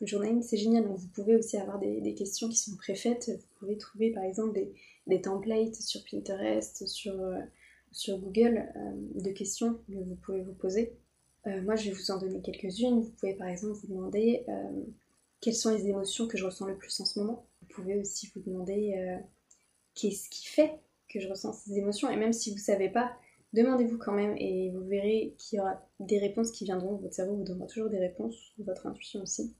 Le 0.00 0.06
journaling, 0.06 0.42
c'est 0.42 0.56
génial. 0.56 0.84
Donc, 0.84 0.98
vous 0.98 1.08
pouvez 1.08 1.36
aussi 1.36 1.56
avoir 1.56 1.78
des, 1.78 2.14
questions 2.14 2.48
qui 2.48 2.56
sont 2.56 2.76
préfaites. 2.76 3.30
Vous 3.30 3.58
pouvez 3.58 3.78
trouver, 3.78 4.10
par 4.10 4.24
exemple, 4.24 4.58
des, 5.06 5.20
templates 5.20 5.74
sur 5.74 6.02
Pinterest, 6.04 6.86
sur, 6.86 7.18
euh, 7.18 7.40
sur 7.92 8.18
Google, 8.18 8.68
euh, 8.76 9.22
de 9.22 9.30
questions 9.30 9.74
que 9.74 9.92
vous 9.92 10.16
pouvez 10.16 10.42
vous 10.42 10.52
poser. 10.52 10.92
Euh, 11.46 11.62
moi, 11.62 11.76
je 11.76 11.88
vais 11.88 11.96
vous 11.96 12.10
en 12.10 12.18
donner 12.18 12.42
quelques-unes. 12.42 13.00
Vous 13.00 13.10
pouvez, 13.10 13.34
par 13.34 13.48
exemple, 13.48 13.74
vous 13.74 13.86
demander 13.86 14.44
quelles 15.40 15.54
sont 15.54 15.74
les 15.74 15.86
émotions 15.86 16.26
que 16.26 16.36
je 16.36 16.44
ressens 16.44 16.66
le 16.66 16.76
plus 16.76 17.00
en 17.00 17.04
ce 17.04 17.18
moment. 17.18 17.46
Vous 17.62 17.68
pouvez 17.68 17.98
aussi 17.98 18.30
vous 18.34 18.42
demander 18.42 19.18
qu'est-ce 19.96 20.28
qui 20.30 20.46
fait 20.46 20.78
que 21.08 21.18
je 21.18 21.28
ressens 21.28 21.52
ces 21.52 21.76
émotions. 21.78 22.10
Et 22.10 22.16
même 22.16 22.32
si 22.32 22.50
vous 22.50 22.56
ne 22.56 22.60
savez 22.60 22.88
pas, 22.88 23.16
demandez-vous 23.52 23.98
quand 23.98 24.12
même 24.12 24.36
et 24.38 24.70
vous 24.70 24.86
verrez 24.86 25.34
qu'il 25.38 25.58
y 25.58 25.60
aura 25.60 25.82
des 25.98 26.18
réponses 26.18 26.52
qui 26.52 26.64
viendront. 26.64 26.96
Votre 26.96 27.14
cerveau 27.14 27.36
vous 27.36 27.44
donnera 27.44 27.66
toujours 27.66 27.90
des 27.90 27.98
réponses, 27.98 28.54
votre 28.58 28.86
intuition 28.86 29.22
aussi. 29.22 29.54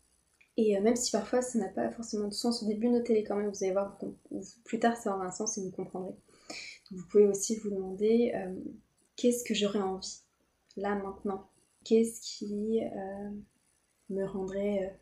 Et 0.57 0.77
euh, 0.77 0.81
même 0.81 0.97
si 0.97 1.11
parfois 1.11 1.43
ça 1.43 1.59
n'a 1.59 1.69
pas 1.69 1.91
forcément 1.91 2.29
de 2.29 2.35
sens 2.35 2.63
au 2.63 2.67
début, 2.67 2.89
notez-les 2.89 3.25
quand 3.25 3.37
même, 3.37 3.51
vous 3.51 3.65
allez 3.65 3.73
voir, 3.73 3.99
plus 4.65 4.79
tard 4.79 4.97
ça 4.97 5.15
aura 5.15 5.27
un 5.27 5.31
sens 5.31 5.59
et 5.59 5.63
vous 5.63 5.71
comprendrez. 5.71 6.15
vous 6.91 7.05
pouvez 7.11 7.27
aussi 7.27 7.57
vous 7.57 7.71
demander 7.71 8.33
euh, 8.35 8.55
qu'est-ce 9.17 9.45
que 9.45 9.55
j'aurais 9.55 9.81
envie 9.81 10.23
là 10.77 10.95
maintenant? 10.95 11.49
Qu'est-ce 11.85 12.21
qui 12.21 12.81
euh, 12.83 13.31
me 14.11 14.25
rendrait, 14.25 14.99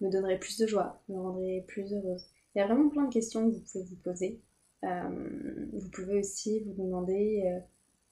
me 0.00 0.10
donnerait 0.10 0.38
plus 0.38 0.58
de 0.58 0.66
joie, 0.66 1.00
me 1.08 1.18
rendrait 1.20 1.64
plus 1.68 1.92
heureuse? 1.92 2.24
Il 2.54 2.58
y 2.58 2.60
a 2.60 2.66
vraiment 2.66 2.88
plein 2.88 3.04
de 3.04 3.12
questions 3.12 3.48
que 3.48 3.54
vous 3.54 3.60
pouvez 3.60 3.84
vous 3.84 3.96
poser. 3.96 4.40
Vous 4.82 5.90
pouvez 5.90 6.20
aussi 6.20 6.60
vous 6.60 6.84
demander 6.84 7.60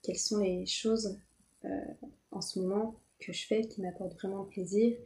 quelles 0.02 0.18
sont 0.18 0.38
les 0.38 0.66
choses 0.66 1.18
en 2.30 2.40
ce 2.40 2.61
moment 2.61 3.00
que 3.18 3.32
je 3.32 3.46
fais 3.46 3.62
qui 3.62 3.82
m'apportent 3.82 4.14
vraiment 4.14 4.44
plaisir 4.44 4.96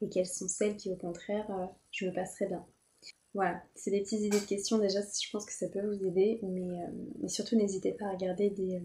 et 0.00 0.08
quelles 0.08 0.26
sont 0.26 0.48
celles 0.48 0.76
qui 0.76 0.90
au 0.90 0.96
contraire 0.96 1.50
euh, 1.50 1.66
je 1.90 2.06
me 2.06 2.12
passerai 2.12 2.46
bien. 2.46 2.64
Voilà, 3.34 3.62
c'est 3.74 3.90
des 3.90 4.00
petites 4.00 4.20
idées 4.20 4.40
de 4.40 4.44
questions 4.44 4.78
déjà, 4.78 5.00
je 5.00 5.30
pense 5.30 5.46
que 5.46 5.52
ça 5.52 5.68
peut 5.68 5.86
vous 5.86 6.04
aider, 6.04 6.40
mais, 6.42 6.80
euh, 6.82 7.28
surtout 7.28 7.56
n'hésitez 7.56 7.92
pas 7.92 8.06
à 8.06 8.12
regarder 8.12 8.50
des, 8.50 8.76
euh, 8.76 8.80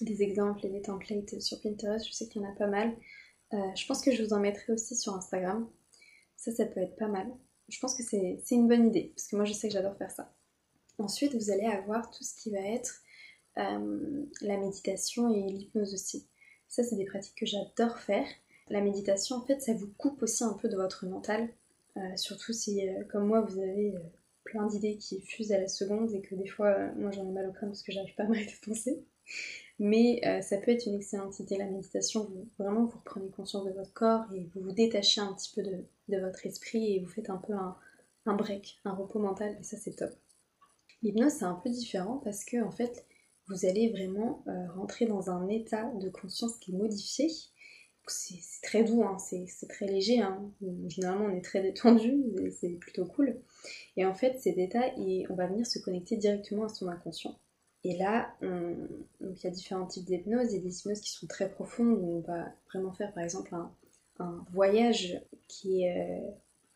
des, 0.00 0.22
exemples 0.22 0.66
et 0.66 0.70
des 0.70 0.82
templates 0.82 1.40
sur 1.40 1.60
Pinterest, 1.60 2.04
je 2.06 2.12
sais 2.12 2.26
qu'il 2.26 2.42
y 2.42 2.44
en 2.44 2.50
a 2.50 2.54
pas 2.56 2.66
mal. 2.66 2.96
je 3.52 3.86
pense 3.86 4.02
que 4.02 4.10
je 4.10 4.24
vous 4.24 4.32
en 4.32 4.40
mettrai 4.40 4.72
aussi 4.72 4.96
sur 4.96 5.14
Instagram, 5.14 5.70
ça 6.36 6.50
ça 6.52 6.66
peut 6.66 6.80
être 6.80 6.96
pas 6.96 7.08
mal. 7.08 7.28
Je 7.68 7.78
pense 7.80 7.94
que 7.96 8.02
c'est 8.02 8.40
une 8.50 8.68
bonne 8.68 8.88
idée, 8.88 9.12
parce 9.14 9.28
que 9.28 9.36
moi 9.36 9.44
je 9.44 9.52
sais 9.52 9.68
que 9.68 9.74
j'adore 9.74 9.96
faire 9.96 10.10
ça. 10.10 10.35
Ensuite, 10.98 11.34
vous 11.34 11.50
allez 11.50 11.66
avoir 11.66 12.10
tout 12.10 12.24
ce 12.24 12.34
qui 12.34 12.50
va 12.50 12.60
être 12.60 13.02
la 13.56 14.58
méditation 14.58 15.32
et 15.32 15.40
l'hypnose 15.40 15.94
aussi. 15.94 16.26
Ça, 16.68 16.82
c'est 16.82 16.96
des 16.96 17.06
pratiques 17.06 17.36
que 17.36 17.46
j'adore 17.46 17.98
faire. 17.98 18.26
La 18.68 18.80
méditation, 18.80 19.36
en 19.36 19.42
fait, 19.42 19.60
ça 19.60 19.72
vous 19.72 19.88
coupe 19.96 20.22
aussi 20.22 20.44
un 20.44 20.54
peu 20.54 20.68
de 20.68 20.76
votre 20.76 21.06
mental. 21.06 21.48
Euh, 21.96 22.16
surtout 22.16 22.52
si, 22.52 22.86
euh, 22.86 23.04
comme 23.04 23.26
moi, 23.26 23.40
vous 23.40 23.58
avez 23.58 23.94
euh, 23.94 24.00
plein 24.44 24.66
d'idées 24.66 24.96
qui 24.96 25.20
fusent 25.20 25.52
à 25.52 25.58
la 25.58 25.68
seconde 25.68 26.12
et 26.12 26.20
que 26.20 26.34
des 26.34 26.46
fois, 26.46 26.92
moi 26.96 27.10
j'en 27.10 27.26
ai 27.26 27.32
mal 27.32 27.48
au 27.48 27.52
crâne 27.52 27.70
parce 27.70 27.82
que 27.82 27.92
j'arrive 27.92 28.14
pas 28.14 28.24
à 28.24 28.26
m'arrêter 28.26 28.54
de 28.60 28.66
penser. 28.66 29.04
Mais 29.78 30.22
ça 30.40 30.56
peut 30.56 30.70
être 30.70 30.86
une 30.86 30.94
excellente 30.94 31.38
idée, 31.40 31.58
la 31.58 31.66
méditation. 31.66 32.30
Vraiment, 32.58 32.84
vous 32.84 32.96
reprenez 32.98 33.28
conscience 33.28 33.66
de 33.66 33.72
votre 33.72 33.92
corps 33.92 34.24
et 34.32 34.48
vous 34.54 34.60
vous 34.62 34.72
détachez 34.72 35.20
un 35.20 35.34
petit 35.34 35.52
peu 35.54 35.62
de, 35.62 36.18
votre 36.18 36.46
esprit 36.46 36.94
et 36.94 37.00
vous 37.00 37.08
faites 37.08 37.28
un 37.28 37.36
peu 37.36 37.52
un 37.52 38.34
break, 38.34 38.78
un 38.84 38.92
repos 38.92 39.18
mental 39.18 39.56
et 39.60 39.64
ça, 39.64 39.76
c'est 39.76 39.96
top. 39.96 40.14
L'hypnose, 41.02 41.32
c'est 41.32 41.44
un 41.44 41.60
peu 41.62 41.70
différent 41.70 42.20
parce 42.24 42.44
que, 42.44 42.62
en 42.62 42.70
fait, 42.70 43.06
vous 43.48 43.64
allez 43.64 43.90
vraiment 43.90 44.44
rentrer 44.74 45.06
dans 45.06 45.30
un 45.30 45.48
état 45.48 45.90
de 46.00 46.08
conscience 46.08 46.56
qui 46.56 46.72
est 46.72 46.76
modifié 46.76 47.28
c'est 48.08 48.62
très 48.62 48.84
doux, 48.84 49.02
hein, 49.02 49.18
c'est 49.18 49.68
très 49.68 49.86
léger. 49.86 50.20
Hein. 50.20 50.50
Généralement, 50.88 51.26
on 51.26 51.36
est 51.36 51.44
très 51.44 51.62
détendu, 51.62 52.24
c'est 52.50 52.70
plutôt 52.70 53.04
cool. 53.04 53.36
Et 53.96 54.04
en 54.04 54.14
fait, 54.14 54.38
cet 54.40 54.58
état, 54.58 54.82
on 54.96 55.34
va 55.34 55.46
venir 55.46 55.66
se 55.66 55.78
connecter 55.78 56.16
directement 56.16 56.64
à 56.64 56.68
son 56.68 56.88
inconscient. 56.88 57.38
Et 57.84 57.96
là, 57.96 58.34
il 58.42 59.36
y 59.42 59.46
a 59.46 59.50
différents 59.50 59.86
types 59.86 60.04
d'hypnose. 60.04 60.52
Il 60.52 60.56
y 60.56 60.60
a 60.60 60.62
des 60.62 60.80
hypnoses 60.80 61.00
qui 61.00 61.10
sont 61.10 61.26
très 61.26 61.50
profondes, 61.50 61.98
où 62.00 62.18
on 62.18 62.20
va 62.20 62.46
vraiment 62.68 62.92
faire 62.92 63.12
par 63.12 63.22
exemple 63.22 63.54
un, 64.18 64.44
voyage 64.52 65.20
qui, 65.48 65.84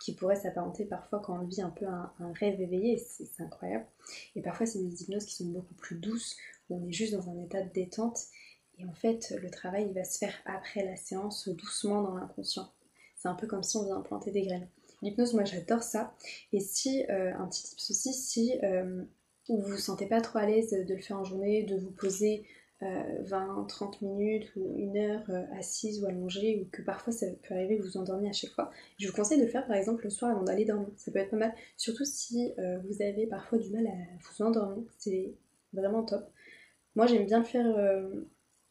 qui 0.00 0.14
pourrait 0.14 0.36
s'apparenter 0.36 0.84
parfois 0.86 1.20
quand 1.20 1.38
on 1.38 1.46
vit 1.46 1.62
un 1.62 1.70
peu 1.70 1.86
un, 1.86 2.12
rêve 2.34 2.60
éveillé, 2.60 2.96
c'est 2.98 3.42
incroyable. 3.42 3.86
Et 4.34 4.42
parfois, 4.42 4.66
c'est 4.66 4.78
des 4.78 5.02
hypnoses 5.02 5.26
qui 5.26 5.34
sont 5.34 5.46
beaucoup 5.46 5.74
plus 5.74 5.96
douces, 5.96 6.36
où 6.68 6.76
on 6.76 6.88
est 6.88 6.92
juste 6.92 7.12
dans 7.12 7.28
un 7.28 7.42
état 7.42 7.62
de 7.62 7.70
détente 7.72 8.18
et 8.80 8.86
en 8.86 8.92
fait, 8.94 9.34
le 9.42 9.50
travail 9.50 9.92
va 9.92 10.04
se 10.04 10.18
faire 10.18 10.34
après 10.46 10.84
la 10.84 10.96
séance, 10.96 11.48
doucement 11.48 12.02
dans 12.02 12.14
l'inconscient. 12.14 12.72
C'est 13.16 13.28
un 13.28 13.34
peu 13.34 13.46
comme 13.46 13.62
si 13.62 13.76
on 13.76 13.84
vient 13.84 13.98
implanter 13.98 14.30
des 14.30 14.42
graines. 14.42 14.68
L'hypnose, 15.02 15.34
moi 15.34 15.44
j'adore 15.44 15.82
ça. 15.82 16.14
Et 16.52 16.60
si, 16.60 17.04
euh, 17.10 17.34
un 17.34 17.46
petit 17.46 17.62
tips 17.62 17.90
aussi, 17.90 18.14
si 18.14 18.58
euh, 18.62 19.04
vous 19.48 19.60
vous 19.60 19.76
sentez 19.76 20.06
pas 20.06 20.22
trop 20.22 20.38
à 20.38 20.46
l'aise 20.46 20.70
de 20.70 20.94
le 20.94 21.00
faire 21.00 21.18
en 21.18 21.24
journée, 21.24 21.64
de 21.64 21.76
vous 21.76 21.90
poser 21.90 22.46
20, 22.80 23.62
euh, 23.62 23.64
30 23.66 24.02
minutes 24.02 24.50
ou 24.56 24.74
une 24.76 24.96
heure 24.96 25.24
assise 25.58 26.02
ou 26.02 26.06
allongée, 26.06 26.60
ou 26.62 26.68
que 26.70 26.82
parfois 26.82 27.12
ça 27.12 27.26
peut 27.42 27.54
arriver 27.54 27.78
que 27.78 27.82
vous 27.82 28.04
vous 28.04 28.26
à 28.26 28.32
chaque 28.32 28.50
fois, 28.50 28.70
je 28.98 29.06
vous 29.06 29.14
conseille 29.14 29.38
de 29.38 29.44
le 29.44 29.50
faire 29.50 29.66
par 29.66 29.76
exemple 29.76 30.04
le 30.04 30.10
soir 30.10 30.30
avant 30.30 30.42
d'aller 30.42 30.64
dormir. 30.64 30.88
Ça 30.96 31.10
peut 31.12 31.18
être 31.18 31.30
pas 31.30 31.36
mal, 31.36 31.54
surtout 31.76 32.04
si 32.04 32.52
vous 32.84 33.02
avez 33.02 33.26
parfois 33.26 33.58
du 33.58 33.70
mal 33.70 33.86
à 33.86 33.90
vous 33.90 34.44
endormir, 34.44 34.84
c'est 34.98 35.34
vraiment 35.72 36.04
top. 36.04 36.24
Moi 36.94 37.06
j'aime 37.06 37.26
bien 37.26 37.38
le 37.38 37.44
faire 37.44 37.66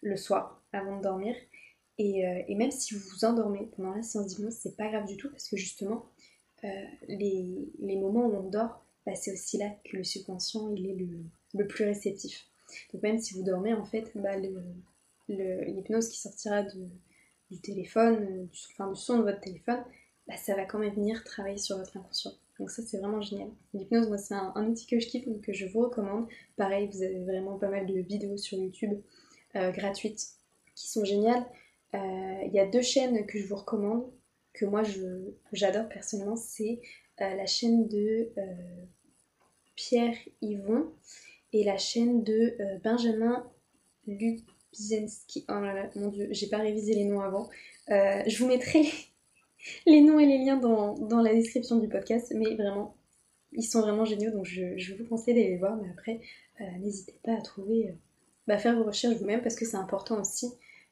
le 0.01 0.17
soir 0.17 0.61
avant 0.73 0.97
de 0.97 1.03
dormir. 1.03 1.35
Euh, 1.99 2.43
et, 2.47 2.55
même 2.55 2.71
si 2.71 2.93
vous 2.93 3.01
vous 3.11 3.25
endormez 3.25 3.69
pendant 3.75 3.93
la 3.93 4.01
séance 4.01 4.27
d'hypnose, 4.27 4.53
c'est 4.53 4.77
pas 4.77 4.87
grave 4.87 5.05
du 5.05 5.17
tout 5.17 5.29
parce 5.29 5.49
que 5.49 5.57
justement, 5.57 6.05
euh, 6.63 6.67
les, 7.09 7.97
moments 7.97 8.25
où 8.25 8.35
on 8.35 8.49
dort, 8.49 8.85
bah, 9.05 9.15
c'est 9.15 9.33
aussi 9.33 9.57
là 9.57 9.69
que 9.83 9.97
le 9.97 10.03
subconscient 10.03 10.69
il 10.69 10.89
est 10.89 10.95
le, 11.53 11.67
plus 11.67 11.83
réceptif. 11.83 12.47
Donc 12.93 13.03
même 13.03 13.19
si 13.19 13.33
vous 13.35 13.43
dormez, 13.43 13.73
en 13.73 13.85
fait, 13.85 14.11
bah, 14.15 14.35
l'hypnose 15.27 16.09
qui 16.09 16.19
sortira 16.19 16.63
du 16.63 17.59
téléphone, 17.61 18.47
enfin, 18.71 18.91
du 18.91 18.99
son 18.99 19.19
de 19.19 19.23
votre 19.23 19.41
téléphone, 19.41 19.83
bah, 20.27 20.37
ça 20.37 20.55
va 20.55 20.65
quand 20.65 20.79
même 20.79 20.93
venir 20.93 21.23
travailler 21.23 21.57
sur 21.57 21.77
votre 21.77 21.97
inconscient. 21.97 22.33
Donc 22.59 22.69
ça 22.71 22.83
c'est 22.83 22.97
vraiment 22.97 23.21
génial. 23.21 23.49
L'hypnose, 23.73 24.09
moi 24.09 24.17
c'est 24.17 24.33
un, 24.33 24.51
un, 24.55 24.67
outil 24.67 24.85
que 24.85 24.99
je 24.99 25.07
kiffe, 25.07 25.25
donc 25.25 25.41
que 25.41 25.53
je 25.53 25.65
vous 25.65 25.79
recommande. 25.79 26.27
Pareil, 26.57 26.89
vous 26.91 27.01
avez 27.01 27.23
vraiment 27.23 27.57
pas 27.57 27.69
mal 27.69 27.87
de 27.87 27.99
vidéos 27.99 28.37
sur 28.37 28.57
YouTube 28.57 28.99
euh, 29.55 29.71
gratuites 29.71 30.27
qui 30.75 30.87
sont 30.89 31.05
géniales. 31.05 31.43
Euh, 31.95 32.41
il 32.45 32.51
y 32.53 32.59
a 32.59 32.67
deux 32.67 32.81
chaînes 32.81 33.25
que 33.25 33.39
je 33.39 33.47
vous 33.47 33.55
recommande, 33.55 34.05
que 34.53 34.65
moi 34.65 34.83
j'adore 35.53 35.87
personnellement, 35.87 36.35
c'est 36.35 36.81
euh, 37.21 37.35
la 37.35 37.47
chaîne 37.47 37.87
de 37.87 38.29
Pierre 39.75 40.15
Yvon 40.41 40.91
et 41.53 41.63
la 41.63 41.77
chaîne 41.77 42.23
de 42.23 42.55
Benjamin 42.83 43.45
Lubzinski. 44.07 45.45
Oh 45.49 45.53
là 45.53 45.73
là, 45.73 45.89
mon 45.95 46.09
dieu, 46.09 46.27
j'ai 46.31 46.47
pas 46.47 46.57
révisé 46.57 46.93
les 46.95 47.05
noms 47.05 47.21
avant. 47.21 47.49
je 47.87 48.37
vous 48.39 48.47
mettrai 48.47 48.83
les, 49.85 50.01
noms 50.01 50.19
et 50.19 50.25
les 50.25 50.37
liens 50.37 50.57
dans, 50.57 50.93
dans, 50.93 51.21
la 51.21 51.33
description 51.33 51.77
du 51.77 51.87
podcast, 51.87 52.33
mais 52.35 52.55
vraiment, 52.55 52.95
ils 53.51 53.63
sont 53.63 53.81
vraiment 53.81 54.05
géniaux, 54.05 54.31
donc 54.31 54.45
je, 54.45 54.93
vous 54.95 55.05
conseille 55.05 55.33
d'aller 55.33 55.49
les 55.49 55.57
voir, 55.57 55.75
mais 55.77 55.89
après, 55.89 56.21
n'hésitez 56.79 57.15
pas 57.23 57.33
à 57.33 57.41
trouver, 57.41 57.95
bah, 58.49 58.57
faire 58.57 58.75
vos 58.75 58.83
recherches 58.83 59.15
vous-même 59.15 59.41
parce 59.43 59.55
que 59.55 59.65
c'est 59.65 59.77
important 59.77 60.19
aussi 60.19 60.51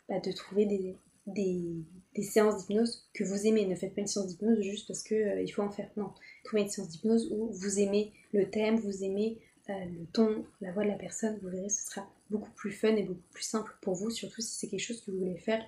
bah, 0.10 0.20
de 0.20 0.32
trouver 0.32 0.66
des, 0.66 0.96
des, 1.26 2.22
séances 2.22 2.58
d'hypnose 2.58 3.10
que 3.14 3.24
vous 3.24 3.48
aimez. 3.48 3.66
Ne 3.66 3.76
faites 3.76 3.94
pas 3.94 4.02
une 4.02 4.08
séance 4.08 4.28
d'hypnose 4.28 4.62
juste 4.62 4.88
parce 4.88 5.04
qu'il 5.04 5.42
il 5.44 5.50
faut 5.50 5.62
en 5.62 5.72
faire. 5.72 5.90
Non, 5.98 6.12
trouvez 6.44 6.64
une 6.64 6.70
séance 6.70 6.90
d'hypnose 6.90 7.32
où 7.32 7.50
vous 7.52 7.80
aimez 7.80 8.14
le 8.34 8.50
thème, 8.50 8.78
vous 8.78 9.04
aimez 9.04 9.40
le 9.68 10.06
ton, 10.14 10.46
la 10.62 10.72
voix 10.72 10.84
de 10.84 10.90
la 10.90 10.96
personne, 10.96 11.38
vous 11.42 11.50
verrez, 11.50 11.70
ce 11.70 11.86
sera 11.86 12.08
beaucoup 12.30 12.52
plus 12.52 12.72
fun 12.72 12.96
et 12.96 13.04
beaucoup 13.04 13.22
plus 13.32 13.44
simple 13.44 13.76
pour 13.82 13.96
vous, 13.96 14.10
surtout 14.10 14.42
si 14.42 14.56
c'est 14.56 14.68
quelque 14.68 14.80
chose 14.82 15.02
que 15.02 15.12
vous 15.12 15.20
voulez 15.20 15.38
faire 15.38 15.64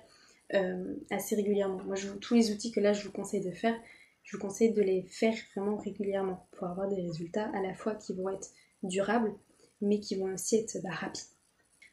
euh, 0.54 0.94
assez 1.10 1.36
régulièrement. 1.36 1.82
Moi, 1.84 1.96
je, 1.96 2.08
tous 2.08 2.34
les 2.34 2.50
outils 2.50 2.72
que 2.72 2.80
là 2.80 2.92
je 2.92 3.04
vous 3.04 3.12
conseille 3.12 3.44
de 3.44 3.50
faire, 3.50 3.74
je 4.22 4.36
vous 4.36 4.42
conseille 4.42 4.72
de 4.72 4.82
les 4.82 5.02
faire 5.02 5.34
vraiment 5.54 5.76
régulièrement 5.76 6.46
pour 6.52 6.68
avoir 6.68 6.88
des 6.88 7.00
résultats 7.02 7.50
à 7.54 7.60
la 7.60 7.74
fois 7.74 7.94
qui 7.94 8.14
vont 8.14 8.28
être 8.30 8.50
durables, 8.82 9.32
mais 9.80 10.00
qui 10.00 10.16
vont 10.16 10.32
aussi 10.32 10.56
être 10.56 10.78
bah, 10.82 10.90
rapides. 10.92 11.24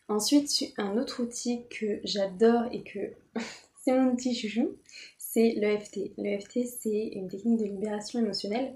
Ensuite, 0.07 0.73
un 0.77 0.97
autre 0.97 1.21
outil 1.21 1.65
que 1.69 1.99
j'adore 2.03 2.63
et 2.71 2.83
que 2.83 2.99
c'est 3.83 3.91
mon 3.91 4.13
outil 4.13 4.33
chouchou, 4.33 4.77
c'est 5.38 5.53
l'EFT. 5.56 6.13
L'EFT, 6.17 6.65
c'est 6.65 7.10
une 7.13 7.27
technique 7.27 7.60
de 7.60 7.65
libération 7.65 8.20
émotionnelle. 8.20 8.74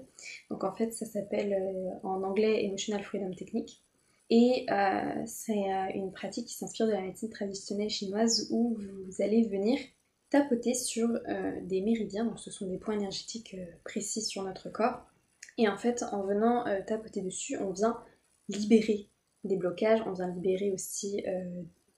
Donc 0.48 0.62
en 0.62 0.72
fait, 0.72 0.94
ça 0.94 1.06
s'appelle 1.06 1.52
euh, 1.54 2.06
en 2.06 2.22
anglais 2.22 2.64
Emotional 2.64 3.02
Freedom 3.02 3.34
Technique. 3.34 3.82
Et 4.30 4.66
euh, 4.70 5.22
c'est 5.26 5.72
euh, 5.72 5.88
une 5.96 6.12
pratique 6.12 6.46
qui 6.46 6.54
s'inspire 6.54 6.86
de 6.86 6.92
la 6.92 7.00
médecine 7.00 7.30
traditionnelle 7.30 7.90
chinoise 7.90 8.46
où 8.52 8.76
vous 8.78 9.22
allez 9.22 9.42
venir 9.42 9.76
tapoter 10.30 10.72
sur 10.72 11.08
des 11.64 11.82
méridiens, 11.82 12.24
donc 12.24 12.38
ce 12.38 12.50
sont 12.50 12.66
des 12.66 12.78
points 12.78 12.94
énergétiques 12.94 13.54
précis 13.84 14.22
sur 14.22 14.42
notre 14.42 14.70
corps. 14.70 15.02
Et 15.58 15.68
en 15.68 15.76
fait, 15.76 16.02
en 16.10 16.22
venant 16.22 16.64
tapoter 16.86 17.20
dessus, 17.20 17.58
on 17.58 17.70
vient 17.70 18.02
libérer 18.48 19.10
des 19.44 19.56
blocages, 19.56 20.00
on 20.06 20.12
vient 20.12 20.28
libérer 20.28 20.72
aussi 20.72 21.22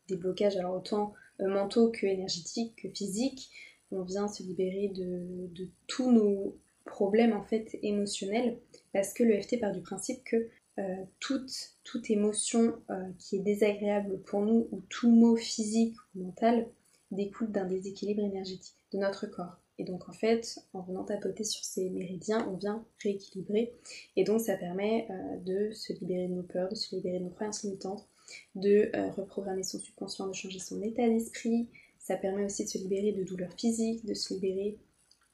des 0.09 0.17
blocages, 0.17 0.57
alors 0.57 0.75
autant 0.75 1.13
mentaux 1.39 1.93
que 1.93 2.07
énergétiques, 2.07 2.75
que 2.83 2.89
physiques. 2.89 3.53
On 3.95 4.03
vient 4.03 4.29
se 4.29 4.43
libérer 4.43 4.89
de, 4.89 5.69
tous 5.87 6.11
nos 6.11 6.59
problèmes 6.85 7.33
en 7.33 7.45
fait 7.45 7.79
émotionnels 7.83 8.59
parce 8.93 9.15
que 9.15 9.23
le 9.23 9.41
FT 9.41 9.61
part 9.61 9.73
du 9.73 9.81
principe 9.81 10.23
que 10.25 10.49
euh, 10.79 11.05
toute, 11.21 11.77
toute 11.85 12.11
émotion 12.11 12.75
euh, 12.91 13.09
qui 13.19 13.37
est 13.37 13.41
désagréable 13.41 14.21
pour 14.23 14.41
nous 14.43 14.69
ou 14.73 14.83
tout 14.89 15.11
mot 15.11 15.37
physique 15.37 15.95
ou 16.15 16.25
mental 16.25 16.67
découle 17.13 17.53
d'un 17.53 17.67
déséquilibre 17.67 18.23
énergétique 18.23 18.77
de 18.93 18.99
notre 18.99 19.27
corps. 19.27 19.61
Et 19.79 19.85
donc 19.85 20.09
en 20.09 20.13
fait, 20.13 20.59
en 20.73 20.83
venant 20.83 21.05
tapoter 21.05 21.45
sur 21.45 21.65
ces 21.65 21.91
méridiens, 21.91 22.47
on 22.49 22.57
vient 22.57 22.85
rééquilibrer. 23.03 23.73
Et 24.17 24.25
donc 24.25 24.41
ça 24.41 24.57
permet 24.57 25.07
euh, 25.11 25.37
de 25.39 25.73
se 25.73 25.93
libérer 25.93 26.27
de 26.27 26.35
nos 26.35 26.43
peurs, 26.43 26.69
de 26.69 26.75
se 26.75 26.97
libérer 26.97 27.21
de 27.21 27.25
nos 27.25 27.31
croyances 27.31 27.63
limitantes, 27.63 28.09
de 28.57 28.91
reprogrammer 29.17 29.63
son 29.63 29.79
subconscient, 29.79 30.27
de 30.27 30.35
changer 30.35 30.59
son 30.59 30.83
état 30.83 31.07
d'esprit. 31.07 31.69
Ça 32.05 32.17
permet 32.17 32.45
aussi 32.45 32.65
de 32.65 32.69
se 32.69 32.79
libérer 32.79 33.11
de 33.11 33.25
douleurs 33.25 33.55
physiques, 33.59 34.07
de 34.07 34.15
se 34.15 34.35
libérer 34.35 34.79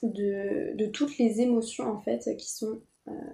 de, 0.03 0.87
toutes 0.87 1.19
les 1.19 1.43
émotions 1.43 1.85
en 1.85 2.01
fait 2.01 2.35
qui 2.39 2.49
sont 2.49 2.81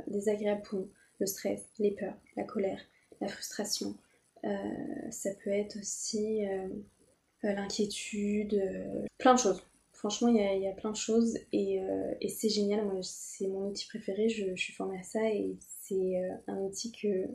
désagréables 0.09 0.63
pour 0.63 0.81
nous 0.81 0.89
le 1.19 1.27
stress, 1.27 1.63
les 1.79 1.93
peurs, 1.93 2.17
la 2.37 2.45
colère, 2.45 2.81
la 3.21 3.29
frustration. 3.29 3.95
Euh, 4.45 5.11
ça 5.11 5.31
peut 5.43 5.51
être 5.51 5.79
aussi 5.79 6.45
euh, 6.47 6.69
euh, 7.45 7.53
l'inquiétude, 7.53 8.61
plein 9.19 9.35
de 9.35 9.39
choses. 9.39 9.63
Franchement, 9.93 10.29
il 10.29 10.63
y, 10.63 10.69
a 10.69 10.73
plein 10.73 10.91
de 10.91 10.97
choses 10.97 11.39
et, 11.53 11.81
c'est 12.29 12.51
génial. 12.51 12.85
Moi, 12.85 12.99
c'est 13.03 13.49
mon 13.49 13.71
outil 13.71 13.87
préféré. 13.87 14.29
Je, 14.29 14.55
suis 14.55 14.75
formée 14.75 14.99
à 14.99 15.03
ça 15.03 15.27
et 15.27 15.57
c'est 15.83 16.21
un 16.47 16.59
outil 16.59 16.93
que, 16.93 17.27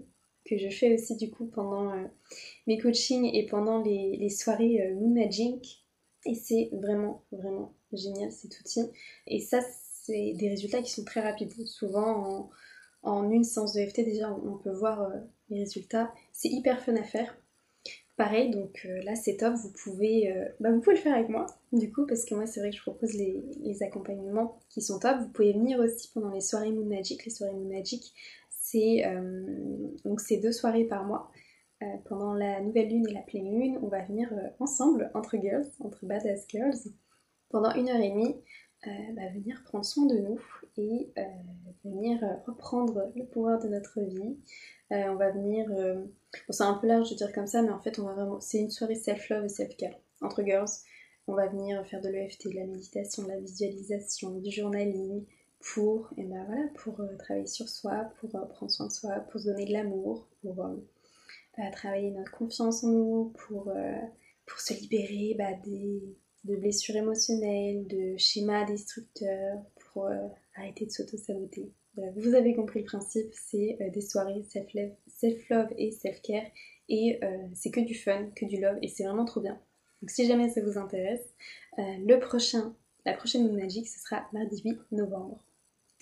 que 0.45 0.57
je 0.57 0.69
fais 0.69 0.93
aussi 0.93 1.17
du 1.17 1.31
coup 1.31 1.47
pendant 1.47 1.91
mes 2.67 2.77
coachings 2.77 3.25
et 3.33 3.47
pendant 3.47 3.81
les, 3.81 4.29
soirées 4.29 4.93
Magic. 4.93 5.80
Et 6.25 6.35
c'est 6.35 6.69
vraiment, 6.73 7.23
vraiment 7.31 7.73
génial 7.93 8.31
cet 8.31 8.59
outil. 8.59 8.81
Et 9.27 9.39
ça, 9.39 9.59
c'est 10.03 10.33
des 10.33 10.49
résultats 10.49 10.81
qui 10.81 10.91
sont 10.91 11.03
très 11.03 11.21
rapides. 11.21 11.51
Souvent, 11.65 12.07
en, 12.07 12.49
en 13.03 13.29
une 13.29 13.43
séance 13.43 13.73
de 13.73 13.85
FT, 13.85 14.01
déjà, 14.01 14.31
on 14.31 14.57
peut 14.57 14.71
voir 14.71 15.01
euh, 15.01 15.17
les 15.49 15.59
résultats. 15.59 16.13
C'est 16.31 16.49
hyper 16.49 16.81
fun 16.81 16.95
à 16.95 17.03
faire. 17.03 17.35
Pareil, 18.17 18.51
donc 18.51 18.85
euh, 18.85 19.01
là 19.01 19.15
c'est 19.15 19.37
top, 19.37 19.55
vous 19.55 19.71
pouvez, 19.71 20.31
euh, 20.31 20.45
bah, 20.59 20.71
vous 20.71 20.79
pouvez 20.79 20.95
le 20.95 21.01
faire 21.01 21.15
avec 21.15 21.29
moi, 21.29 21.47
du 21.71 21.91
coup, 21.91 22.05
parce 22.05 22.23
que 22.23 22.35
moi 22.35 22.45
c'est 22.45 22.59
vrai 22.59 22.69
que 22.69 22.75
je 22.75 22.81
propose 22.81 23.13
les, 23.13 23.81
accompagnements 23.81 24.59
qui 24.69 24.81
sont 24.81 24.99
top. 24.99 25.17
Vous 25.21 25.29
pouvez 25.29 25.53
venir 25.53 25.79
aussi 25.79 26.11
pendant 26.13 26.29
les 26.29 26.41
soirées 26.41 26.71
Moon 26.71 26.85
Magic. 26.85 27.25
Les 27.25 27.31
soirées 27.31 27.53
Moon 27.53 27.69
Magic, 27.69 28.13
c'est 28.49 29.03
c'est 30.19 30.37
deux 30.37 30.51
soirées 30.51 30.83
par 30.83 31.03
mois. 31.05 31.31
Pendant 32.05 32.33
la 32.33 32.61
nouvelle 32.61 32.89
lune 32.89 33.07
et 33.09 33.13
la 33.13 33.21
pleine 33.21 33.51
lune, 33.51 33.79
on 33.81 33.87
va 33.87 34.01
venir 34.03 34.31
ensemble, 34.59 35.11
entre 35.13 35.37
girls, 35.37 35.67
entre 35.79 36.05
badass 36.05 36.47
girls, 36.47 36.77
pendant 37.49 37.73
une 37.73 37.89
heure 37.89 38.01
et 38.01 38.09
demie, 38.09 38.35
bah, 38.85 39.27
venir 39.33 39.61
prendre 39.63 39.85
soin 39.85 40.05
de 40.05 40.17
nous 40.17 40.39
et 40.77 41.11
euh, 41.17 41.21
venir 41.83 42.23
euh, 42.23 42.35
reprendre 42.45 43.11
le 43.15 43.25
pouvoir 43.25 43.59
de 43.59 43.67
notre 43.67 44.01
vie. 44.01 44.37
Euh, 44.91 45.09
on 45.09 45.15
va 45.15 45.31
venir, 45.31 45.69
c'est 46.49 46.63
un 46.63 46.73
peu 46.73 46.87
large 46.87 47.09
de 47.09 47.15
dire 47.15 47.31
comme 47.31 47.47
ça, 47.47 47.61
mais 47.61 47.71
en 47.71 47.79
fait, 47.79 47.97
on 47.99 48.03
va 48.03 48.13
vraiment, 48.13 48.39
c'est 48.39 48.59
une 48.59 48.71
soirée 48.71 48.95
self-love 48.95 49.45
et 49.45 49.49
self-care 49.49 49.95
entre 50.21 50.43
girls. 50.43 50.69
On 51.27 51.35
va 51.35 51.47
venir 51.47 51.85
faire 51.87 52.01
de 52.01 52.09
l'EFT, 52.09 52.49
de 52.49 52.55
la 52.55 52.65
méditation, 52.65 53.23
de 53.23 53.29
la 53.29 53.39
visualisation, 53.39 54.31
du 54.31 54.51
journaling 54.51 55.23
pour, 55.59 56.09
ben 56.17 56.43
voilà, 56.45 56.67
pour 56.75 57.01
travailler 57.19 57.45
sur 57.45 57.69
soi, 57.69 58.11
pour 58.19 58.31
prendre 58.49 58.71
soin 58.71 58.87
de 58.87 58.91
soi, 58.91 59.11
pour 59.31 59.39
se 59.39 59.45
donner 59.49 59.65
de 59.65 59.73
l'amour, 59.73 60.27
pour 60.41 60.55
travailler 61.73 62.11
notre 62.11 62.31
confiance 62.31 62.83
en 62.83 62.89
nous, 62.89 63.33
pour, 63.45 63.71
pour 64.45 64.59
se 64.59 64.73
libérer 64.73 65.35
bah, 65.37 65.53
des, 65.65 66.01
de 66.45 66.55
blessures 66.55 66.95
émotionnelles, 66.95 67.87
de 67.87 68.15
schémas 68.17 68.65
destructeurs, 68.65 69.61
pour 69.75 70.09
arrêtez 70.55 70.85
de 70.85 70.91
s'auto-saboter. 70.91 71.71
vous 72.15 72.35
avez 72.35 72.55
compris 72.55 72.79
le 72.79 72.85
principe, 72.85 73.31
c'est 73.33 73.77
euh, 73.81 73.89
des 73.89 74.01
soirées 74.01 74.43
self-love 74.43 75.69
et 75.77 75.91
self-care 75.91 76.51
et 76.89 77.19
euh, 77.23 77.47
c'est 77.53 77.71
que 77.71 77.79
du 77.79 77.95
fun, 77.95 78.29
que 78.35 78.45
du 78.45 78.59
love 78.59 78.77
et 78.81 78.87
c'est 78.87 79.03
vraiment 79.03 79.25
trop 79.25 79.41
bien. 79.41 79.59
Donc 80.01 80.09
si 80.09 80.27
jamais 80.27 80.49
ça 80.49 80.61
vous 80.61 80.77
intéresse, 80.77 81.33
euh, 81.79 81.97
le 82.05 82.19
prochain, 82.19 82.75
la 83.05 83.13
prochaine 83.13 83.47
Moon 83.47 83.57
Magic 83.57 83.87
ce 83.87 83.99
sera 83.99 84.27
mardi 84.33 84.61
8 84.63 84.79
novembre. 84.91 85.43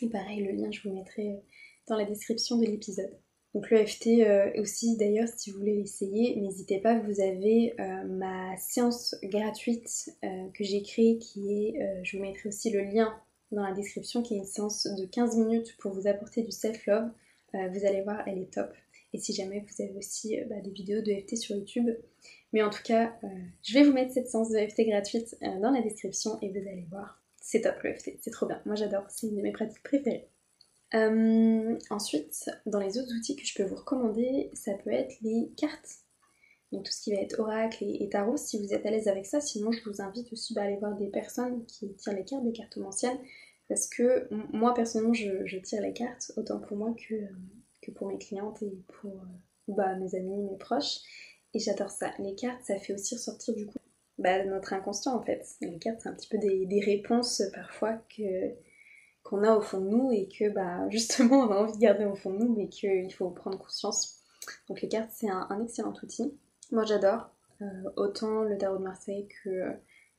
Et 0.01 0.09
pareil, 0.09 0.43
le 0.43 0.51
lien 0.53 0.71
je 0.71 0.87
vous 0.87 0.95
mettrai 0.95 1.41
dans 1.87 1.95
la 1.95 2.05
description 2.05 2.57
de 2.57 2.65
l'épisode. 2.65 3.17
Donc 3.55 3.71
le 3.71 3.83
FT 3.85 4.59
aussi 4.59 4.95
d'ailleurs 4.97 5.27
si 5.35 5.49
vous 5.51 5.57
voulez 5.57 5.75
l'essayer, 5.75 6.35
n'hésitez 6.35 6.79
pas, 6.79 6.99
vous 6.99 7.19
avez 7.19 7.73
ma 8.07 8.55
séance 8.57 9.15
gratuite 9.23 10.11
que 10.21 10.63
j'ai 10.63 10.83
créée 10.83 11.17
qui 11.17 11.51
est, 11.51 12.03
je 12.03 12.15
vous 12.15 12.23
mettrai 12.23 12.49
aussi 12.49 12.69
le 12.69 12.81
lien 12.81 13.19
dans 13.51 13.63
la 13.63 13.73
description 13.73 14.21
qui 14.21 14.35
est 14.35 14.37
une 14.37 14.45
séance 14.45 14.85
de 14.85 15.05
15 15.05 15.37
minutes 15.37 15.75
pour 15.79 15.93
vous 15.93 16.07
apporter 16.07 16.41
du 16.41 16.51
self-love. 16.51 17.09
Euh, 17.55 17.67
vous 17.69 17.85
allez 17.85 18.01
voir, 18.01 18.21
elle 18.27 18.39
est 18.39 18.53
top. 18.53 18.71
Et 19.13 19.17
si 19.17 19.33
jamais 19.33 19.65
vous 19.67 19.83
avez 19.83 19.95
aussi 19.95 20.39
euh, 20.39 20.45
bah, 20.45 20.61
des 20.61 20.69
vidéos 20.69 21.01
de 21.01 21.11
FT 21.11 21.35
sur 21.35 21.55
YouTube. 21.55 21.89
Mais 22.53 22.61
en 22.61 22.69
tout 22.69 22.83
cas, 22.83 23.13
euh, 23.23 23.27
je 23.63 23.73
vais 23.73 23.83
vous 23.83 23.93
mettre 23.93 24.13
cette 24.13 24.27
séance 24.27 24.49
de 24.49 24.57
FT 24.57 24.87
gratuite 24.87 25.35
dans 25.41 25.71
la 25.71 25.81
description 25.81 26.39
et 26.41 26.49
vous 26.49 26.67
allez 26.67 26.85
voir. 26.89 27.21
C'est 27.41 27.61
top 27.61 27.81
le 27.83 27.93
FT, 27.93 28.17
c'est 28.21 28.31
trop 28.31 28.45
bien. 28.45 28.61
Moi 28.65 28.75
j'adore, 28.75 29.05
c'est 29.09 29.27
une 29.27 29.35
de 29.35 29.41
mes 29.41 29.51
pratiques 29.51 29.83
préférées. 29.83 30.27
Ensuite, 30.93 32.49
dans 32.65 32.79
les 32.79 32.97
autres 32.97 33.13
outils 33.15 33.35
que 33.35 33.45
je 33.45 33.53
peux 33.55 33.63
vous 33.63 33.75
recommander, 33.75 34.49
ça 34.53 34.73
peut 34.73 34.91
être 34.91 35.15
les 35.21 35.51
cartes 35.57 36.03
donc 36.71 36.83
tout 36.83 36.91
ce 36.91 37.01
qui 37.01 37.13
va 37.13 37.21
être 37.21 37.39
oracle 37.39 37.83
et, 37.83 38.09
tarot, 38.09 38.37
si 38.37 38.59
vous 38.59 38.73
êtes 38.73 38.85
à 38.85 38.91
l'aise 38.91 39.07
avec 39.07 39.25
ça. 39.25 39.41
Sinon, 39.41 39.71
je 39.71 39.83
vous 39.89 40.01
invite 40.01 40.31
aussi 40.31 40.53
bah, 40.53 40.61
à 40.61 40.65
aller 40.65 40.77
voir 40.77 40.95
des 40.95 41.07
personnes 41.07 41.65
qui 41.65 41.93
tirent 41.95 42.13
les 42.13 42.23
cartes, 42.23 42.43
des 42.43 42.51
cartes 42.51 42.77
anciennes, 42.77 43.17
parce 43.67 43.87
que 43.87 44.27
moi 44.53 44.73
personnellement, 44.73 45.13
je, 45.13 45.57
tire 45.57 45.81
les 45.81 45.93
cartes 45.93 46.31
autant 46.37 46.59
pour 46.59 46.77
moi 46.77 46.93
que, 46.95 47.15
que 47.81 47.91
pour 47.91 48.07
mes 48.07 48.17
clientes 48.17 48.61
et 48.61 48.77
pour 48.99 49.11
euh, 49.11 49.73
bah, 49.75 49.95
mes 49.95 50.15
amis, 50.15 50.43
mes 50.43 50.57
proches. 50.57 50.99
Et 51.55 51.59
j'adore 51.59 51.89
ça. 51.89 52.11
Les 52.19 52.35
cartes, 52.35 52.63
ça 52.63 52.77
fait 52.77 52.93
aussi 52.93 53.15
ressortir 53.15 53.55
du 53.55 53.65
coup 53.65 53.79
bah, 54.19 54.43
notre 54.45 54.73
inconscient 54.73 55.15
en 55.15 55.23
fait. 55.23 55.47
Les 55.61 55.79
cartes, 55.79 56.01
c'est 56.03 56.09
un 56.09 56.13
petit 56.13 56.29
peu 56.29 56.37
des, 56.37 56.81
réponses 56.81 57.41
parfois 57.53 57.93
que 58.15 58.53
qu'on 59.29 59.43
a 59.43 59.55
au 59.55 59.61
fond 59.61 59.79
de 59.79 59.89
nous 59.89 60.11
et 60.11 60.27
que 60.27 60.49
bah 60.49 60.89
justement 60.89 61.41
on 61.41 61.51
a 61.51 61.57
envie 61.57 61.73
de 61.73 61.77
garder 61.77 62.05
au 62.05 62.15
fond 62.15 62.31
de 62.31 62.39
nous 62.39 62.55
mais 62.55 62.67
qu'il 62.67 63.13
faut 63.13 63.29
prendre 63.29 63.59
conscience. 63.59 64.23
Donc 64.67 64.81
les 64.81 64.89
cartes 64.89 65.11
c'est 65.13 65.29
un 65.29 65.63
excellent 65.63 65.93
outil. 66.01 66.33
Moi 66.71 66.83
j'adore, 66.85 67.29
euh, 67.61 67.65
autant 67.95 68.43
le 68.43 68.57
tarot 68.57 68.77
de 68.77 68.83
Marseille 68.83 69.27
que, 69.43 69.73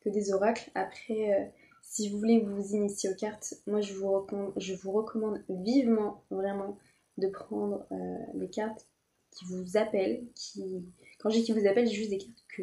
des 0.07 0.33
oracles. 0.33 0.71
Après, 0.75 1.35
euh, 1.35 1.45
si 1.83 2.09
vous 2.09 2.19
voulez 2.19 2.41
vous 2.41 2.75
initier 2.75 3.11
aux 3.11 3.15
cartes, 3.15 3.55
moi 3.67 3.81
je 3.81 3.95
vous 3.95 4.11
recommande, 4.11 4.53
je 4.57 4.75
vous 4.75 4.93
recommande 4.93 5.43
vivement, 5.49 6.25
vraiment, 6.31 6.79
de 7.19 7.29
prendre 7.29 7.87
euh, 7.93 8.47
cartes 8.49 8.87
qui 9.31 9.45
vous 9.45 9.77
appellent, 9.77 10.25
qui... 10.35 10.85
Quand 11.21 11.31
je 11.31 11.37
dis 11.37 11.45
qui 11.45 11.53
vous 11.53 11.67
appellent, 11.67 11.87
c'est 11.87 11.95
juste 11.95 12.11
des 12.11 12.19
cartes 12.19 12.45
que, 12.57 12.63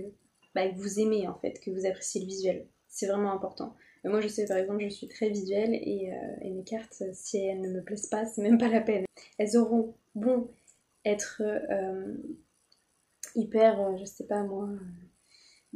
bah, 0.55 0.67
que 0.67 0.75
vous 0.75 0.99
aimez 0.99 1.27
en 1.27 1.35
fait, 1.35 1.59
que 1.59 1.71
vous 1.71 1.85
appréciez 1.85 2.21
le 2.21 2.27
visuel. 2.27 2.67
C'est 2.89 3.07
vraiment 3.07 3.31
important. 3.31 3.75
Moi 4.03 4.21
je 4.21 4.27
sais 4.27 4.45
par 4.45 4.57
exemple, 4.57 4.83
je 4.83 4.89
suis 4.89 5.07
très 5.07 5.29
visuelle 5.29 5.73
et, 5.73 6.11
et 6.41 6.49
mes 6.51 6.63
cartes, 6.63 7.03
si 7.13 7.37
elles 7.37 7.61
ne 7.61 7.69
me 7.69 7.83
plaisent 7.83 8.07
pas, 8.07 8.25
c'est 8.25 8.41
même 8.41 8.57
pas 8.57 8.69
la 8.69 8.81
peine. 8.81 9.05
elles 9.37 9.57
auront 9.57 9.95
bon 10.15 10.49
être 11.05 11.41
hyper, 13.35 13.97
je 13.97 14.05
sais 14.05 14.25
pas 14.25 14.43
moi, 14.43 14.69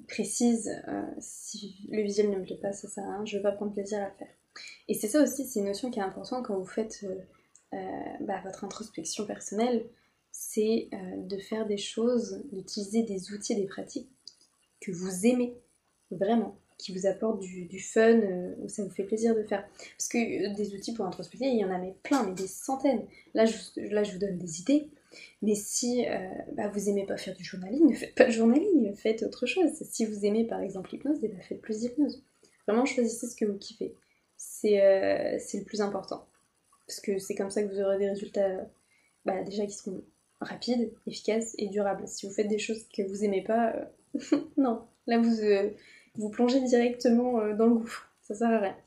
précise. 0.08 0.72
si 1.20 1.88
le 1.90 2.02
visuel 2.02 2.30
ne 2.30 2.38
me 2.38 2.44
plaît 2.44 2.60
pas, 2.62 2.74
ça 2.74 2.88
sert 2.88 3.04
à 3.04 3.16
rien, 3.16 3.26
je 3.26 3.38
vais 3.38 3.44
pas 3.44 3.52
prendre 3.52 3.74
plaisir 3.74 4.00
à 4.00 4.10
le 4.10 4.16
faire. 4.18 4.36
Et 4.88 4.94
c'est 4.94 5.08
ça 5.08 5.22
aussi, 5.22 5.46
c'est 5.46 5.60
une 5.60 5.68
notion 5.68 5.90
qui 5.90 6.00
est 6.00 6.04
importante 6.04 6.46
quand 6.46 6.58
vous 6.58 6.66
faites 6.66 7.06
bah, 7.72 8.42
votre 8.44 8.64
introspection 8.64 9.26
personnelle, 9.26 9.86
c'est 10.32 10.90
de 11.18 11.38
faire 11.38 11.66
des 11.66 11.78
choses, 11.78 12.44
d'utiliser 12.52 13.04
des 13.04 13.32
outils, 13.32 13.56
des 13.56 13.68
pratiques 13.68 14.10
que 14.80 14.92
vous 14.92 15.26
aimez 15.26 15.56
vraiment 16.10 16.58
qui 16.82 16.92
vous 16.92 17.06
apporte 17.06 17.40
du, 17.40 17.80
fun, 17.80 18.20
euh, 18.20 18.56
où 18.60 18.68
ça 18.68 18.84
vous 18.84 18.90
fait 18.90 19.04
plaisir 19.04 19.36
de 19.36 19.44
faire. 19.44 19.64
Parce 19.98 20.10
que 20.10 20.18
euh, 20.18 20.54
des 20.56 20.74
outils 20.74 20.94
pour 20.94 21.06
introspecter, 21.06 21.46
il 21.46 21.60
y 21.60 21.64
en 21.64 21.72
a 21.72 21.78
mais 21.78 21.96
plein, 22.02 22.24
mais 22.26 22.34
des 22.34 22.48
centaines. 22.48 23.06
Là, 23.36 23.46
je, 23.46 23.56
là, 23.94 24.04
je 24.04 24.14
vous 24.14 24.20
donne 24.20 24.38
des 24.38 24.62
idées. 24.62 24.90
Mais 25.42 25.56
si 25.56 26.08
euh, 26.08 26.18
bah, 26.54 26.70
vous 26.70 26.90
aimez 26.90 27.06
pas 27.06 27.18
faire 27.18 27.36
du 27.36 27.44
journaling, 27.44 27.88
ne 27.88 27.96
faites 27.96 28.16
pas 28.16 28.26
de 28.26 28.32
journaling, 28.32 28.96
faites 28.96 29.22
autre 29.24 29.46
chose. 29.46 29.72
Si 29.72 30.06
vous 30.06 30.26
aimez 30.26 30.46
par 30.46 30.62
exemple 30.62 30.90
l'hypnose, 30.92 31.20
eh 31.22 31.28
ben, 31.28 31.40
faites 31.42 31.62
plus 31.62 31.80
d'hypnose. 31.80 32.24
Vraiment, 32.68 32.86
choisissez 32.86 33.28
ce 33.28 33.36
que 33.36 33.46
vous 33.46 33.58
kiffez. 33.58 33.94
C'est 34.38 34.78
le 34.78 35.64
plus 35.64 35.82
important. 35.82 36.26
Parce 36.88 37.00
que 37.00 37.20
c'est 37.20 37.36
comme 37.36 37.52
ça 37.52 37.62
que 37.62 37.68
vous 37.68 37.80
aurez 37.80 38.00
des 38.00 38.10
résultats 38.10 38.70
bah, 39.26 39.44
déjà 39.44 39.66
qui 39.66 39.76
seront 39.76 40.02
rapides, 40.40 40.92
efficaces 41.06 41.54
et 41.58 41.68
durables. 41.68 42.08
Si 42.08 42.26
vous 42.26 42.34
faites 42.34 42.48
des 42.48 42.58
choses 42.58 42.88
que 42.96 43.04
vous 43.04 43.24
aimez 43.24 43.44
pas, 43.44 43.76
non. 44.58 44.82
Là, 45.08 45.20
vous, 45.20 45.42
vous 46.16 46.30
plongez 46.30 46.62
directement 46.62 47.40
euh, 47.40 47.56
dans 47.56 47.68
le 47.68 47.76
gouffre. 47.76 48.10
Ça 48.22 48.36
sert 48.36 48.50
à 48.50 48.60
rien. 48.60 48.78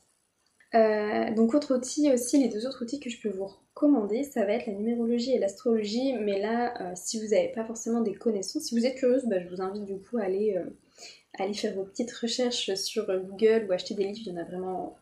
Euh, 0.73 1.33
donc 1.33 1.53
autre 1.53 1.75
outil 1.75 2.11
aussi, 2.11 2.37
les 2.37 2.49
deux 2.49 2.65
autres 2.67 2.83
outils 2.83 2.99
que 2.99 3.09
je 3.09 3.21
peux 3.21 3.29
vous 3.29 3.45
recommander, 3.45 4.23
ça 4.23 4.45
va 4.45 4.53
être 4.53 4.67
la 4.67 4.73
numérologie 4.73 5.31
et 5.31 5.39
l'astrologie, 5.39 6.13
mais 6.13 6.41
là, 6.41 6.73
euh, 6.81 6.93
si 6.95 7.19
vous 7.19 7.29
n'avez 7.29 7.49
pas 7.49 7.63
forcément 7.63 8.01
des 8.01 8.13
connaissances, 8.13 8.63
si 8.63 8.77
vous 8.77 8.85
êtes 8.85 8.95
curieuse, 8.95 9.25
bah, 9.25 9.39
je 9.39 9.47
vous 9.47 9.61
invite 9.61 9.85
du 9.85 9.99
coup 9.99 10.17
à 10.17 10.23
aller, 10.23 10.59
aller, 11.37 11.53
faire 11.53 11.73
vos 11.75 11.85
petites 11.85 12.11
recherches 12.11 12.73
sur 12.75 13.05
Google 13.05 13.67
ou 13.69 13.73
acheter 13.73 13.93
des 13.93 14.03
livres, 14.03 14.19
il 14.25 14.27
y 14.27 14.31
en 14.31 14.41
a 14.41 14.43
vraiment... 14.43 14.97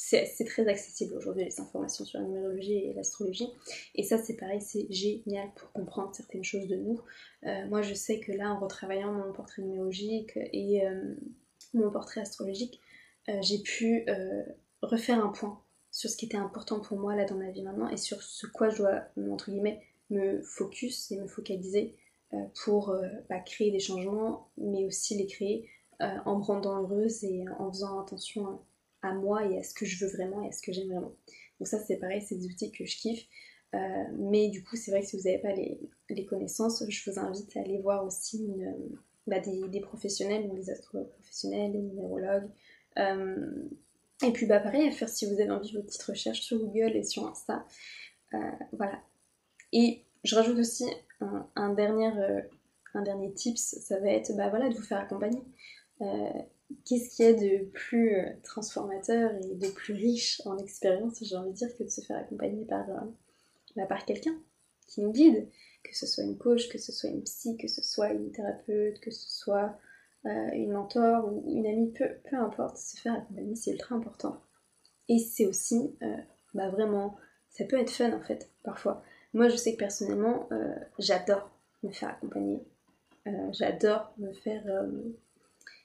C'est 0.00 0.44
très 0.46 0.68
accessible 0.68 1.16
aujourd'hui 1.16 1.44
les 1.44 1.60
informations 1.60 2.04
sur 2.04 2.20
la 2.20 2.26
numérologie 2.26 2.76
et 2.76 2.92
l'astrologie. 2.94 3.48
Et 3.96 4.04
ça 4.04 4.16
c'est 4.16 4.36
pareil, 4.36 4.60
c'est 4.60 4.86
génial 4.92 5.48
pour 5.56 5.72
comprendre 5.72 6.14
certaines 6.14 6.44
choses 6.44 6.68
de 6.68 6.76
nous. 6.76 7.00
moi 7.68 7.82
je 7.82 7.94
sais 7.94 8.20
que 8.20 8.30
là 8.30 8.52
en 8.52 8.60
retravaillant 8.60 9.12
mon 9.12 9.32
portrait 9.32 9.62
numérologique 9.62 10.38
et 10.52 10.84
mon 11.74 11.90
portrait 11.90 12.20
astrologique, 12.20 12.80
euh, 13.28 13.38
j'ai 13.42 13.58
pu 13.58 14.04
euh, 14.08 14.42
refaire 14.82 15.24
un 15.24 15.28
point 15.28 15.60
sur 15.90 16.08
ce 16.10 16.16
qui 16.16 16.26
était 16.26 16.36
important 16.36 16.80
pour 16.80 16.98
moi 16.98 17.16
là 17.16 17.24
dans 17.24 17.34
ma 17.36 17.50
vie 17.50 17.62
maintenant 17.62 17.88
et 17.88 17.96
sur 17.96 18.22
ce 18.22 18.46
quoi 18.46 18.68
je 18.68 18.78
dois, 18.78 19.02
entre 19.30 19.50
guillemets, 19.50 19.82
me 20.10 20.40
focus 20.42 21.10
et 21.10 21.18
me 21.18 21.26
focaliser 21.26 21.96
euh, 22.32 22.44
pour 22.64 22.94
bah, 23.28 23.40
créer 23.40 23.70
des 23.70 23.80
changements, 23.80 24.50
mais 24.56 24.84
aussi 24.84 25.16
les 25.16 25.26
créer 25.26 25.68
en 26.00 26.38
me 26.38 26.44
rendant 26.44 26.80
heureuse 26.80 27.24
et 27.24 27.44
en 27.58 27.72
faisant 27.72 28.00
attention 28.00 28.60
à 29.02 29.12
moi 29.14 29.44
et 29.46 29.58
à 29.58 29.64
ce 29.64 29.74
que 29.74 29.84
je 29.84 30.04
veux 30.04 30.10
vraiment 30.12 30.44
et 30.44 30.48
à 30.48 30.52
ce 30.52 30.62
que 30.62 30.72
j'aime 30.72 30.88
vraiment. 30.88 31.12
Donc 31.58 31.66
ça 31.66 31.80
c'est 31.80 31.96
pareil, 31.96 32.22
c'est 32.22 32.36
des 32.36 32.46
outils 32.46 32.70
que 32.70 32.84
je 32.84 32.96
kiffe. 32.96 33.26
mais 34.16 34.48
du 34.48 34.62
coup 34.62 34.76
c'est 34.76 34.92
vrai 34.92 35.00
que 35.00 35.08
si 35.08 35.16
vous 35.16 35.24
n'avez 35.24 35.38
pas 35.38 35.52
les, 35.52 36.24
connaissances, 36.26 36.84
je 36.88 37.10
vous 37.10 37.18
invite 37.18 37.56
à 37.56 37.60
aller 37.60 37.80
voir 37.80 38.04
aussi 38.04 38.44
une, 38.44 38.96
bah, 39.28 39.40
des, 39.40 39.80
professionnels, 39.80 40.50
des 40.54 40.70
astrologues 40.70 41.10
professionnels, 41.10 41.72
des 41.72 41.78
numérologues. 41.78 42.48
Euh, 42.98 43.68
et 44.24 44.32
puis 44.32 44.46
bah 44.46 44.58
pareil 44.58 44.88
à 44.88 44.90
faire 44.90 45.08
si 45.08 45.26
vous 45.26 45.40
avez 45.40 45.50
envie 45.50 45.72
vos 45.72 45.82
petites 45.82 46.02
recherches 46.02 46.40
sur 46.40 46.58
Google 46.58 46.96
et 46.96 47.04
sur 47.04 47.26
Insta. 47.26 47.64
Euh, 48.34 48.38
voilà. 48.72 49.00
Et 49.72 50.04
je 50.24 50.34
rajoute 50.34 50.58
aussi 50.58 50.86
un, 51.20 51.72
dernier, 51.74 52.10
euh, 52.18 52.40
un 52.94 53.02
dernier 53.02 53.32
tips, 53.32 53.76
ça 53.80 54.00
va 54.00 54.08
être 54.10 54.34
bah, 54.36 54.48
voilà, 54.48 54.68
de 54.68 54.74
vous 54.74 54.82
faire 54.82 54.98
accompagner. 54.98 55.42
Qu'est-ce 56.84 57.16
qu'il 57.16 57.24
y 57.24 57.28
a 57.28 57.32
de 57.32 57.64
plus 57.66 58.16
transformateur 58.42 59.32
et 59.34 59.54
de 59.54 59.68
plus 59.68 59.94
riche 59.94 60.42
en 60.44 60.58
expérience, 60.58 61.22
j'ai 61.22 61.36
envie 61.36 61.50
de 61.50 61.54
dire, 61.54 61.76
que 61.76 61.82
de 61.82 61.88
se 61.88 62.02
faire 62.02 62.18
accompagner 62.18 62.64
par, 62.64 62.86
bah, 63.76 63.86
par 63.86 64.04
quelqu'un 64.04 64.36
qui 64.86 65.00
nous 65.00 65.12
guide? 65.12 65.48
Que 65.88 65.96
ce 65.96 66.06
soit 66.06 66.24
une 66.24 66.36
coach, 66.36 66.68
que 66.68 66.78
ce 66.78 66.92
soit 66.92 67.10
une 67.10 67.22
psy, 67.22 67.56
que 67.56 67.68
ce 67.68 67.82
soit 67.82 68.10
une 68.12 68.30
thérapeute, 68.30 69.00
que 69.00 69.10
ce 69.10 69.28
soit 69.28 69.78
euh, 70.26 70.50
une 70.52 70.72
mentor 70.72 71.26
ou 71.26 71.44
une 71.50 71.66
amie, 71.66 71.92
peu, 71.92 72.08
peu 72.28 72.36
importe, 72.36 72.76
se 72.76 73.00
faire 73.00 73.14
accompagner, 73.14 73.54
c'est 73.56 73.72
ultra 73.72 73.94
important. 73.94 74.42
Et 75.08 75.18
c'est 75.18 75.46
aussi, 75.46 75.96
euh, 76.02 76.16
bah 76.54 76.68
vraiment, 76.68 77.16
ça 77.48 77.64
peut 77.64 77.78
être 77.78 77.90
fun 77.90 78.12
en 78.12 78.20
fait, 78.20 78.50
parfois. 78.62 79.02
Moi, 79.32 79.48
je 79.48 79.56
sais 79.56 79.72
que 79.72 79.78
personnellement, 79.78 80.48
euh, 80.52 80.74
j'adore 80.98 81.50
me 81.82 81.90
faire 81.90 82.10
accompagner. 82.10 82.60
j'adore 83.52 84.12
me 84.18 84.32
faire... 84.32 84.64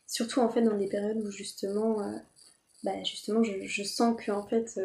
surtout 0.07 0.39
en 0.39 0.49
fait 0.49 0.61
dans 0.61 0.77
des 0.77 0.87
périodes 0.87 1.17
où 1.17 1.29
justement, 1.29 1.97
bah, 2.83 3.03
justement 3.03 3.43
je, 3.43 3.61
je 3.61 3.83
sens 3.83 4.15
que 4.17 4.31
en 4.31 4.43
fait, 4.47 4.79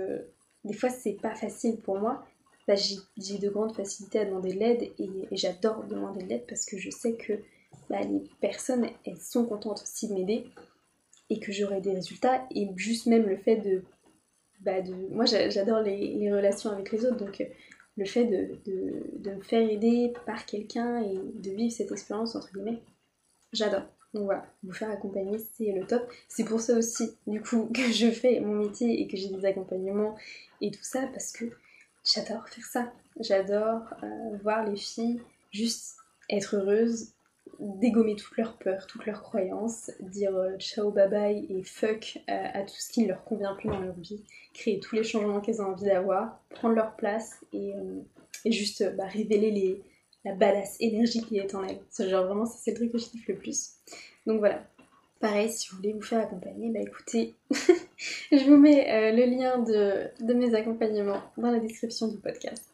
des 0.65 0.75
fois 0.75 0.91
c'est 0.91 1.15
pas 1.15 1.35
facile 1.35 1.79
pour 1.79 1.99
moi 1.99 2.27
bah, 2.69 2.75
j'ai 2.75 3.39
de 3.39 3.49
grandes 3.49 3.75
facilités 3.75 4.19
à 4.19 4.27
demander 4.27 4.53
de 4.53 4.59
l'aide 4.59 4.83
et, 4.99 5.09
j'adore 5.33 5.85
demander 5.85 6.23
de 6.23 6.29
l'aide 6.29 6.47
parce 6.47 6.67
que 6.67 6.77
je 6.77 6.91
sais 6.91 7.15
que 7.15 7.33
bah, 7.89 8.03
les 8.03 8.23
personnes, 8.43 8.87
elles 9.07 9.17
sont 9.17 9.47
contentes 9.47 9.81
aussi 9.83 10.07
de 10.07 10.13
m'aider 10.13 10.45
et 11.31 11.41
que 11.41 11.51
j'aurai 11.51 11.81
des 11.81 11.95
résultats 11.95 12.47
et 12.55 12.69
juste 12.77 13.07
même 13.07 13.27
le 13.27 13.39
fait 13.39 13.57
de... 13.57 13.83
Bah, 14.61 14.83
de 14.83 14.93
moi 15.13 15.25
j'adore 15.25 15.81
les, 15.81 16.31
relations 16.31 16.71
avec 16.71 16.91
les 16.93 17.07
autres 17.07 17.17
donc 17.17 17.43
le 17.97 18.05
fait 18.05 18.25
de, 18.27 18.59
de 18.67 19.31
me 19.31 19.41
faire 19.41 19.67
aider 19.69 20.13
par 20.27 20.45
quelqu'un 20.45 21.01
et 21.01 21.15
de 21.17 21.51
vivre 21.51 21.73
cette 21.73 21.91
expérience 21.91 22.37
entre 22.37 22.53
guillemets, 22.53 22.83
j'adore. 23.53 23.85
Donc 24.15 24.25
voilà, 24.25 24.47
vous 24.63 24.73
faire 24.73 24.91
accompagner, 24.91 25.39
c'est 25.39 25.73
le 25.73 25.87
top. 25.87 26.03
C'est 26.29 26.45
pour 26.45 26.61
ça 26.61 26.77
aussi, 26.77 27.13
du 27.27 27.41
coup, 27.41 27.67
que 27.75 27.93
je 27.93 28.11
fais 28.11 28.41
mon 28.41 28.55
métier 28.57 29.01
et 29.01 29.07
que 29.07 29.17
j'ai 29.17 29.29
des 29.29 29.45
accompagnements 29.45 30.17
et 30.61 30.71
tout 30.71 30.83
ça, 30.83 31.07
parce 31.13 31.33
que 31.33 31.47
J'adore 32.14 32.49
faire 32.49 32.64
ça. 32.64 32.92
J'adore 33.21 33.83
euh, 34.03 34.37
voir 34.42 34.64
les 34.64 34.77
filles 34.77 35.21
juste 35.51 35.97
être 36.31 36.57
heureuses, 36.57 37.12
dégommer 37.59 38.16
toutes 38.16 38.37
leurs 38.38 38.57
peurs, 38.57 38.87
toutes 38.87 39.05
leurs 39.05 39.23
croyances, 39.23 39.90
dire 40.01 40.35
euh, 40.35 40.57
ciao 40.59 40.90
bye 40.90 41.09
bye 41.09 41.47
et 41.51 41.62
fuck 41.64 42.18
euh, 42.29 42.44
à 42.55 42.62
tout 42.62 42.77
ce 42.79 42.92
qui 42.92 43.03
ne 43.03 43.09
leur 43.09 43.25
convient 43.25 43.55
plus 43.55 43.68
dans 43.68 43.81
leur 43.81 43.94
vie, 43.94 44.23
créer 44.55 44.81
tous 44.81 44.94
les 44.94 45.05
changements 45.05 45.40
qu'elles 45.40 45.61
ont 45.61 45.73
envie 45.73 45.85
d'avoir, 45.85 46.40
prendre 46.51 46.75
leur 46.75 46.97
place 46.97 47.44
et, 47.53 47.75
juste 48.47 48.97
bah, 48.97 49.07
révéler 49.07 49.83
la 50.25 50.35
badass 50.35 50.77
énergie 50.81 51.23
qui 51.23 51.38
est 51.38 51.55
en 51.55 51.64
elles. 51.64 51.81
Genre 52.09 52.25
vraiment, 52.25 52.47
c'est 52.47 52.71
le 52.71 52.77
truc 52.77 52.92
que 52.92 52.99
je 52.99 53.07
kiffe 53.07 53.29
le 53.29 53.37
plus. 53.37 53.73
Donc 54.27 54.38
voilà, 54.38 54.64
Pareil, 55.21 55.51
si 55.51 55.69
vous 55.69 55.77
voulez 55.79 55.93
vous 55.93 56.03
faire 56.03 56.21
accompagner, 56.21 56.71
bah 56.71 56.79
écoutez, 56.79 57.35
je 57.51 58.49
vous 58.49 58.57
mets 58.57 58.89
euh, 58.89 59.11
le 59.11 59.25
lien 59.25 59.59
de, 59.59 60.33
mes 60.33 60.55
accompagnements 60.55 61.21
dans 61.37 61.51
la 61.51 61.59
description 61.59 62.07
du 62.07 62.19
podcast. 62.19 62.65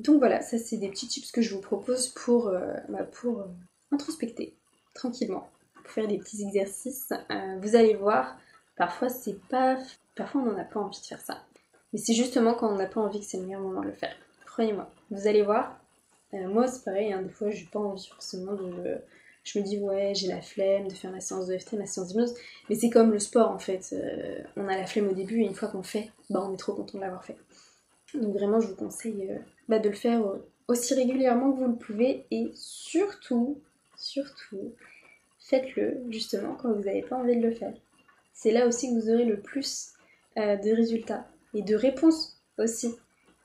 Donc 0.00 0.18
voilà, 0.18 0.40
ça 0.40 0.56
c'est 0.56 0.78
des 0.78 0.88
petits 0.88 1.06
tips 1.06 1.30
que 1.30 1.42
je 1.42 1.54
vous 1.54 1.60
propose 1.60 2.08
pour, 2.08 2.48
euh, 2.48 2.72
bah, 2.88 3.04
pour 3.04 3.40
euh, 3.40 3.46
introspecter 3.90 4.54
tranquillement, 4.94 5.50
pour 5.74 5.92
faire 5.92 6.08
des 6.08 6.16
petits 6.16 6.42
exercices. 6.42 7.12
vous 7.60 7.76
allez 7.76 7.94
voir, 7.94 8.38
parfois 8.76 9.10
c'est 9.10 9.38
pas. 9.48 9.76
Parfois 10.16 10.40
on 10.40 10.46
n'en 10.46 10.58
a 10.58 10.64
pas 10.64 10.80
envie 10.80 11.00
de 11.00 11.06
faire 11.06 11.20
ça. 11.20 11.44
Mais 11.92 11.98
c'est 11.98 12.14
justement 12.14 12.54
quand 12.54 12.72
on 12.72 12.76
n'a 12.76 12.86
pas 12.86 13.02
envie 13.02 13.20
que 13.20 13.26
c'est 13.26 13.38
le 13.38 13.44
meilleur 13.44 13.60
moment 13.60 13.82
de 13.82 13.86
le 13.86 13.92
faire. 13.92 14.14
Croyez-moi. 14.46 14.90
Vous 15.10 15.26
allez 15.26 15.42
voir, 15.42 15.78
moi 16.32 16.66
c'est 16.68 16.84
pareil, 16.84 17.12
hein, 17.12 17.20
des 17.20 17.30
fois 17.30 17.50
j'ai 17.50 17.66
pas 17.66 17.80
envie 17.80 18.06
forcément 18.06 18.54
de 18.54 18.98
je 19.44 19.58
me 19.58 19.64
dis 19.64 19.78
ouais 19.78 20.12
j'ai 20.14 20.28
la 20.28 20.40
flemme 20.40 20.88
de 20.88 20.94
faire 20.94 21.10
ma 21.10 21.20
séance 21.20 21.46
de 21.46 21.56
FT, 21.56 21.74
ma 21.74 21.86
séance 21.86 22.08
d'hypnose, 22.08 22.34
mais 22.68 22.76
c'est 22.76 22.90
comme 22.90 23.12
le 23.12 23.18
sport 23.18 23.50
en 23.50 23.58
fait, 23.58 23.92
euh, 23.92 24.42
on 24.56 24.68
a 24.68 24.76
la 24.76 24.86
flemme 24.86 25.08
au 25.08 25.14
début 25.14 25.40
et 25.42 25.46
une 25.46 25.54
fois 25.54 25.68
qu'on 25.68 25.82
fait, 25.82 26.10
bah 26.30 26.44
on 26.46 26.54
est 26.54 26.58
trop 26.58 26.74
content 26.74 26.98
de 26.98 27.02
l'avoir 27.02 27.24
fait. 27.24 27.36
Donc 28.14 28.34
vraiment 28.34 28.60
je 28.60 28.68
vous 28.68 28.76
conseille 28.76 29.28
euh, 29.30 29.38
bah, 29.68 29.78
de 29.78 29.88
le 29.88 29.94
faire 29.94 30.24
euh, 30.26 30.38
aussi 30.68 30.94
régulièrement 30.94 31.52
que 31.52 31.58
vous 31.58 31.68
le 31.68 31.76
pouvez 31.76 32.24
et 32.30 32.50
surtout, 32.54 33.60
surtout, 33.96 34.74
faites-le 35.40 36.02
justement 36.10 36.54
quand 36.54 36.72
vous 36.72 36.84
n'avez 36.84 37.02
pas 37.02 37.16
envie 37.16 37.36
de 37.36 37.46
le 37.46 37.54
faire. 37.54 37.74
C'est 38.32 38.52
là 38.52 38.66
aussi 38.66 38.88
que 38.88 39.00
vous 39.00 39.10
aurez 39.10 39.24
le 39.24 39.40
plus 39.40 39.92
de 40.36 40.74
résultats 40.74 41.26
et 41.52 41.60
de 41.60 41.74
réponses 41.74 42.40
aussi 42.58 42.94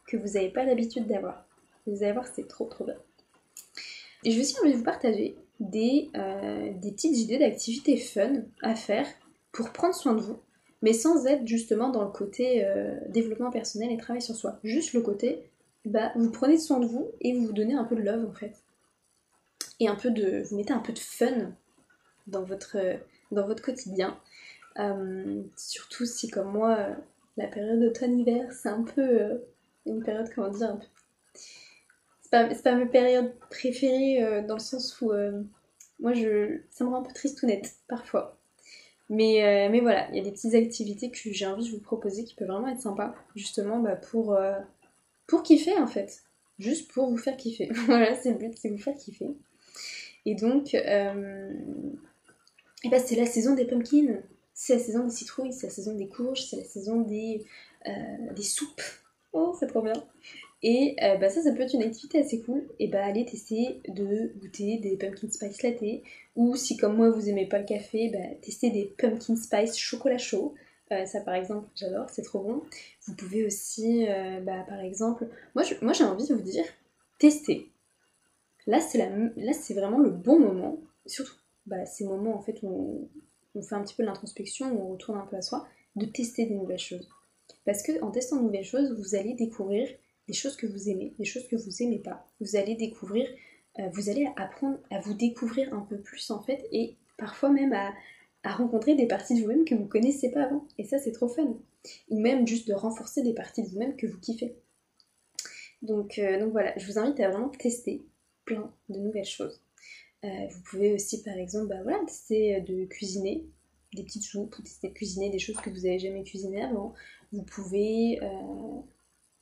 que 0.08 0.16
vous 0.16 0.34
n'avez 0.34 0.50
pas 0.50 0.64
l'habitude 0.64 1.06
d'avoir. 1.06 1.46
Vous 1.86 2.04
allez 2.04 2.14
voir, 2.14 2.26
c'est 2.34 2.48
trop 2.48 2.66
trop 2.66 2.86
bien. 2.86 2.96
Et 4.24 4.32
je 4.32 4.38
vais 4.38 4.42
aussi 4.42 4.60
envie 4.62 4.72
de 4.72 4.78
vous 4.78 4.84
partager 4.84 5.36
des, 5.60 6.10
euh, 6.16 6.72
des 6.74 6.92
petites 6.92 7.18
idées 7.18 7.40
d'activités 7.40 7.98
fun 7.98 8.44
à 8.62 8.76
faire 8.76 9.08
pour 9.52 9.72
prendre 9.72 9.96
soin 9.96 10.14
de 10.14 10.22
vous, 10.22 10.40
mais 10.82 10.94
sans 10.94 11.26
être 11.26 11.48
justement 11.48 11.90
dans 11.90 12.04
le 12.04 12.12
côté 12.12 12.66
euh, 12.66 12.96
développement 13.10 13.52
personnel 13.52 13.92
et 13.92 13.98
travail 13.98 14.22
sur 14.22 14.36
soi. 14.36 14.60
Juste 14.64 14.94
le 14.94 15.02
côté, 15.02 15.44
bah, 15.86 16.12
vous 16.16 16.32
prenez 16.32 16.58
soin 16.58 16.80
de 16.80 16.86
vous 16.86 17.10
et 17.22 17.34
vous 17.34 17.48
vous 17.48 17.54
donnez 17.54 17.74
un 17.74 17.84
peu 17.84 17.96
de 17.96 18.02
love 18.02 18.26
en 18.26 18.34
fait. 18.34 18.54
Et 19.80 19.88
un 19.88 19.96
peu 19.96 20.10
de. 20.10 20.44
Vous 20.44 20.58
mettez 20.58 20.74
un 20.74 20.80
peu 20.80 20.94
de 20.94 21.00
fun 21.00 21.52
dans 22.26 22.44
votre, 22.44 22.78
votre 23.32 23.62
quotidien. 23.62 24.18
Euh, 24.80 25.44
surtout 25.56 26.06
si, 26.06 26.30
comme 26.30 26.52
moi, 26.52 26.88
la 27.38 27.48
période 27.48 27.84
automne-hiver, 27.84 28.52
c'est 28.52 28.70
un 28.70 28.84
peu 28.84 29.40
une 29.86 30.04
période, 30.04 30.28
comment 30.34 30.50
dire, 30.50 30.72
un 30.72 30.78
peu 30.78 30.88
c'est 32.30 32.64
pas, 32.64 32.72
pas 32.72 32.76
mes 32.76 32.86
périodes 32.86 33.34
préférées 33.50 34.44
dans 34.48 34.56
le 34.56 34.60
sens 34.60 35.00
où 35.02 35.12
moi 36.00 36.14
je 36.14 36.60
ça 36.70 36.84
me 36.84 36.90
rend 36.90 36.98
un 36.98 37.04
peu 37.04 37.14
triste 37.14 37.42
ou 37.44 37.48
net 37.48 37.76
parfois. 37.88 38.38
Mais, 39.10 39.70
mais 39.72 39.80
voilà, 39.80 40.10
il 40.10 40.18
y 40.18 40.20
a 40.20 40.24
des 40.24 40.32
petites 40.32 40.54
activités 40.54 41.10
que 41.10 41.18
j'ai 41.32 41.46
envie 41.46 41.66
de 41.66 41.72
vous 41.72 41.80
proposer 41.82 42.26
qui 42.26 42.36
peuvent 42.36 42.50
vraiment 42.50 42.68
être 42.68 42.82
sympas, 42.82 43.16
justement 43.36 43.80
bah, 43.80 43.96
pour, 43.96 44.38
pour 45.28 45.44
kiffer 45.44 45.78
en 45.78 45.88
fait. 45.88 46.24
Juste 46.60 46.92
pour 46.92 47.10
vous 47.10 47.18
faire 47.18 47.38
kiffer. 47.38 47.70
voilà, 47.86 48.16
c'est 48.16 48.32
le 48.32 48.38
but, 48.38 48.58
c'est 48.58 48.70
vous 48.70 48.78
faire 48.78 48.96
kiffer. 48.96 49.28
Et 50.26 50.36
donc, 50.36 50.74
euh, 50.74 51.54
et 52.84 52.90
ben 52.90 53.02
c'est 53.04 53.16
la 53.16 53.26
saison 53.26 53.56
des 53.56 53.66
pumpkins, 53.66 54.22
c'est 54.54 54.74
la 54.74 54.80
saison 54.80 55.06
des 55.06 55.12
citrouilles, 55.12 55.54
c'est 55.54 55.68
la 55.68 55.74
saison 55.74 55.94
des 55.96 56.10
courges, 56.10 56.46
c'est 56.50 56.58
la 56.58 56.64
saison 56.64 57.02
des, 57.02 57.46
euh, 57.88 58.34
des 58.36 58.44
soupes. 58.44 58.82
Oh, 59.34 59.56
c'est 59.60 59.68
trop 59.68 59.82
bien. 59.82 59.94
Et 60.64 60.96
euh, 61.04 61.18
bah 61.18 61.30
ça, 61.30 61.42
ça 61.42 61.54
peut 61.54 61.62
être 61.62 61.76
une 61.76 61.84
activité 61.84 62.20
assez 62.20 62.42
cool. 62.42 62.68
Et 62.80 62.88
bah 62.88 63.04
allez 63.06 63.26
tester 63.26 63.82
de 63.88 64.34
goûter 64.40 64.78
des 64.78 64.98
pumpkin 64.98 65.30
spice 65.30 65.62
latte. 65.62 65.84
Ou 66.36 66.56
si 66.56 66.78
comme 66.78 66.98
moi 66.98 67.10
vous 67.10 67.30
aimez 67.30 67.48
pas 67.48 67.60
le 67.60 67.66
café, 67.66 68.10
bah 68.10 68.36
tester 68.42 68.70
des 68.72 68.86
pumpkin 68.98 69.36
spice 69.36 69.78
chocolat 69.78 70.18
chaud. 70.18 70.56
Euh, 70.92 71.06
ça 71.06 71.22
par 71.22 71.36
exemple, 71.36 71.68
j'adore, 71.76 72.10
c'est 72.10 72.22
trop 72.22 72.40
bon. 72.40 72.64
Vous 73.06 73.14
pouvez 73.16 73.46
aussi, 73.46 74.08
euh, 74.08 74.40
bah, 74.42 74.64
par 74.68 74.80
exemple, 74.80 75.28
moi, 75.54 75.64
j'ai 75.64 76.04
envie 76.04 76.28
de 76.28 76.34
vous 76.34 76.42
dire, 76.42 76.66
tester. 77.20 77.70
Là 78.68 78.82
c'est, 78.82 79.74
vraiment 79.74 80.00
le 80.00 80.10
bon 80.10 80.40
moment, 80.40 80.78
surtout 81.06 81.36
bah, 81.66 81.86
ces 81.86 82.04
moments 82.04 82.36
en 82.36 82.42
fait 82.42 82.60
où 82.64 83.10
on, 83.56 83.62
fait 83.62 83.76
un 83.76 83.82
petit 83.82 83.96
peu 83.96 84.04
l'introspection, 84.04 84.78
on 84.78 84.92
retourne 84.92 85.18
un 85.18 85.26
peu 85.26 85.38
à 85.38 85.42
soi, 85.42 85.66
de 85.96 86.06
tester 86.06 86.46
des 86.46 86.56
nouvelles 86.56 86.78
choses. 86.78 87.08
Parce 87.66 87.82
que 87.82 88.02
en 88.02 88.12
testant 88.12 88.36
de 88.36 88.42
nouvelles 88.42 88.66
choses, 88.66 88.94
vous 89.00 89.16
allez 89.16 89.36
découvrir 89.36 89.88
des 90.28 90.34
choses 90.34 90.56
que 90.56 90.68
vous 90.68 90.90
aimez, 90.90 91.14
des 91.18 91.26
choses 91.26 91.48
que 91.48 91.56
vous 91.56 91.82
aimez 91.82 92.00
pas. 92.00 92.28
Vous 92.40 92.56
allez 92.56 92.76
découvrir, 92.76 93.28
euh, 93.80 93.90
vous 93.94 94.10
allez 94.10 94.28
apprendre 94.36 94.78
à 94.92 95.00
vous 95.00 95.14
découvrir 95.14 95.74
un 95.74 95.82
peu 95.82 95.98
plus 95.98 96.30
en 96.32 96.42
fait, 96.42 96.68
et 96.72 96.96
parfois 97.18 97.50
même 97.50 97.74
à, 97.74 97.94
rencontrer 98.44 98.96
des 98.96 99.08
parties 99.08 99.36
de 99.36 99.42
vous-même 99.42 99.66
que 99.66 99.76
vous 99.76 99.88
connaissez 99.88 100.32
pas 100.32 100.44
avant. 100.44 100.66
Et 100.78 100.86
ça, 100.86 100.98
c'est 101.00 101.12
trop 101.12 101.28
fun. 101.28 101.58
Ou 102.08 102.18
même 102.18 102.48
juste 102.48 102.66
de 102.70 102.74
renforcer 102.74 103.22
des 103.22 103.34
parties 103.34 103.62
de 103.62 103.68
vous-même 103.68 103.98
que 103.98 104.08
vous 104.08 104.20
kiffez. 104.22 104.56
Donc, 105.82 106.18
euh, 106.18 106.46
voilà, 106.50 106.74
je 106.78 106.86
vous 106.86 106.98
invite 106.98 107.20
à 107.20 107.30
vraiment 107.30 107.50
tester 107.50 108.06
plein 108.46 108.72
de 108.88 109.00
nouvelles 109.00 109.26
choses. 109.26 109.62
Euh, 110.24 110.48
vous 110.50 110.62
pouvez 110.62 110.94
aussi, 110.94 111.24
par 111.24 111.36
exemple, 111.38 111.68
bah 111.68 111.84
voilà, 111.84 112.00
tester 112.06 112.62
de 112.62 112.86
cuisiner 112.86 113.46
des 113.94 114.04
petites 114.04 114.24
soupes 114.24 114.58
ou 114.58 114.62
tester 114.62 114.88
de 114.88 114.94
cuisiner 114.94 115.30
des 115.30 115.40
choses 115.40 115.58
que 115.58 115.70
vous 115.70 115.82
n'avez 115.82 116.00
jamais 116.00 116.24
cuisinées 116.24 116.64
avant. 116.64 116.94
Vous 117.34 117.44
pouvez 117.44 118.18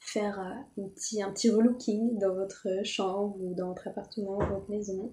faire 0.06 0.39
un 0.39 0.88
petit, 0.89 1.22
un 1.22 1.32
petit 1.32 1.50
relooking 1.50 2.18
dans 2.20 2.34
votre 2.34 2.68
chambre 2.84 3.36
ou 3.41 3.54
dans 3.54 3.70
votre 3.70 3.88
appartement, 3.88 4.38
dans 4.38 4.60
votre 4.60 4.70
maison, 4.70 5.12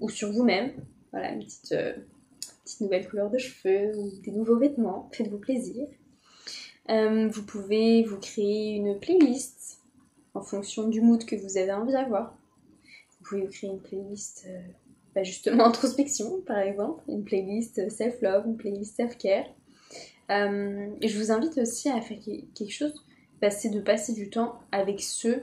ou 0.00 0.08
sur 0.08 0.32
vous-même. 0.32 0.72
Voilà, 1.12 1.32
une 1.32 1.40
petite 1.40 1.74
nouvelle 2.80 3.08
couleur 3.08 3.30
de 3.30 3.38
cheveux 3.38 3.96
ou 3.96 4.10
des 4.22 4.30
nouveaux 4.30 4.58
vêtements. 4.58 5.08
Faites-vous 5.12 5.38
plaisir. 5.38 5.86
Euh, 6.90 7.28
vous 7.28 7.42
pouvez 7.44 8.02
vous 8.02 8.18
créer 8.18 8.74
une 8.76 8.98
playlist 8.98 9.80
en 10.34 10.40
fonction 10.40 10.88
du 10.88 11.00
mood 11.00 11.24
que 11.24 11.36
vous 11.36 11.58
avez 11.58 11.72
envie 11.72 11.92
d'avoir. 11.92 12.36
Vous 13.18 13.24
pouvez 13.24 13.42
vous 13.42 13.50
créer 13.52 13.70
une 13.70 13.80
playlist 13.80 14.46
euh, 14.48 14.60
bah, 15.14 15.22
justement 15.22 15.64
introspection 15.66 16.40
par 16.46 16.58
exemple, 16.58 17.02
une 17.08 17.24
playlist 17.24 17.90
self-love, 17.90 18.46
une 18.46 18.56
playlist 18.56 18.96
self-care. 18.96 19.46
Euh, 20.30 20.88
je 21.02 21.18
vous 21.18 21.30
invite 21.30 21.58
aussi 21.58 21.88
à 21.88 22.00
faire 22.00 22.18
quelque 22.54 22.72
chose, 22.72 22.94
c'est 23.50 23.70
de 23.70 23.80
passer 23.80 24.12
du 24.12 24.30
temps 24.30 24.60
avec 24.72 25.00
ceux 25.00 25.42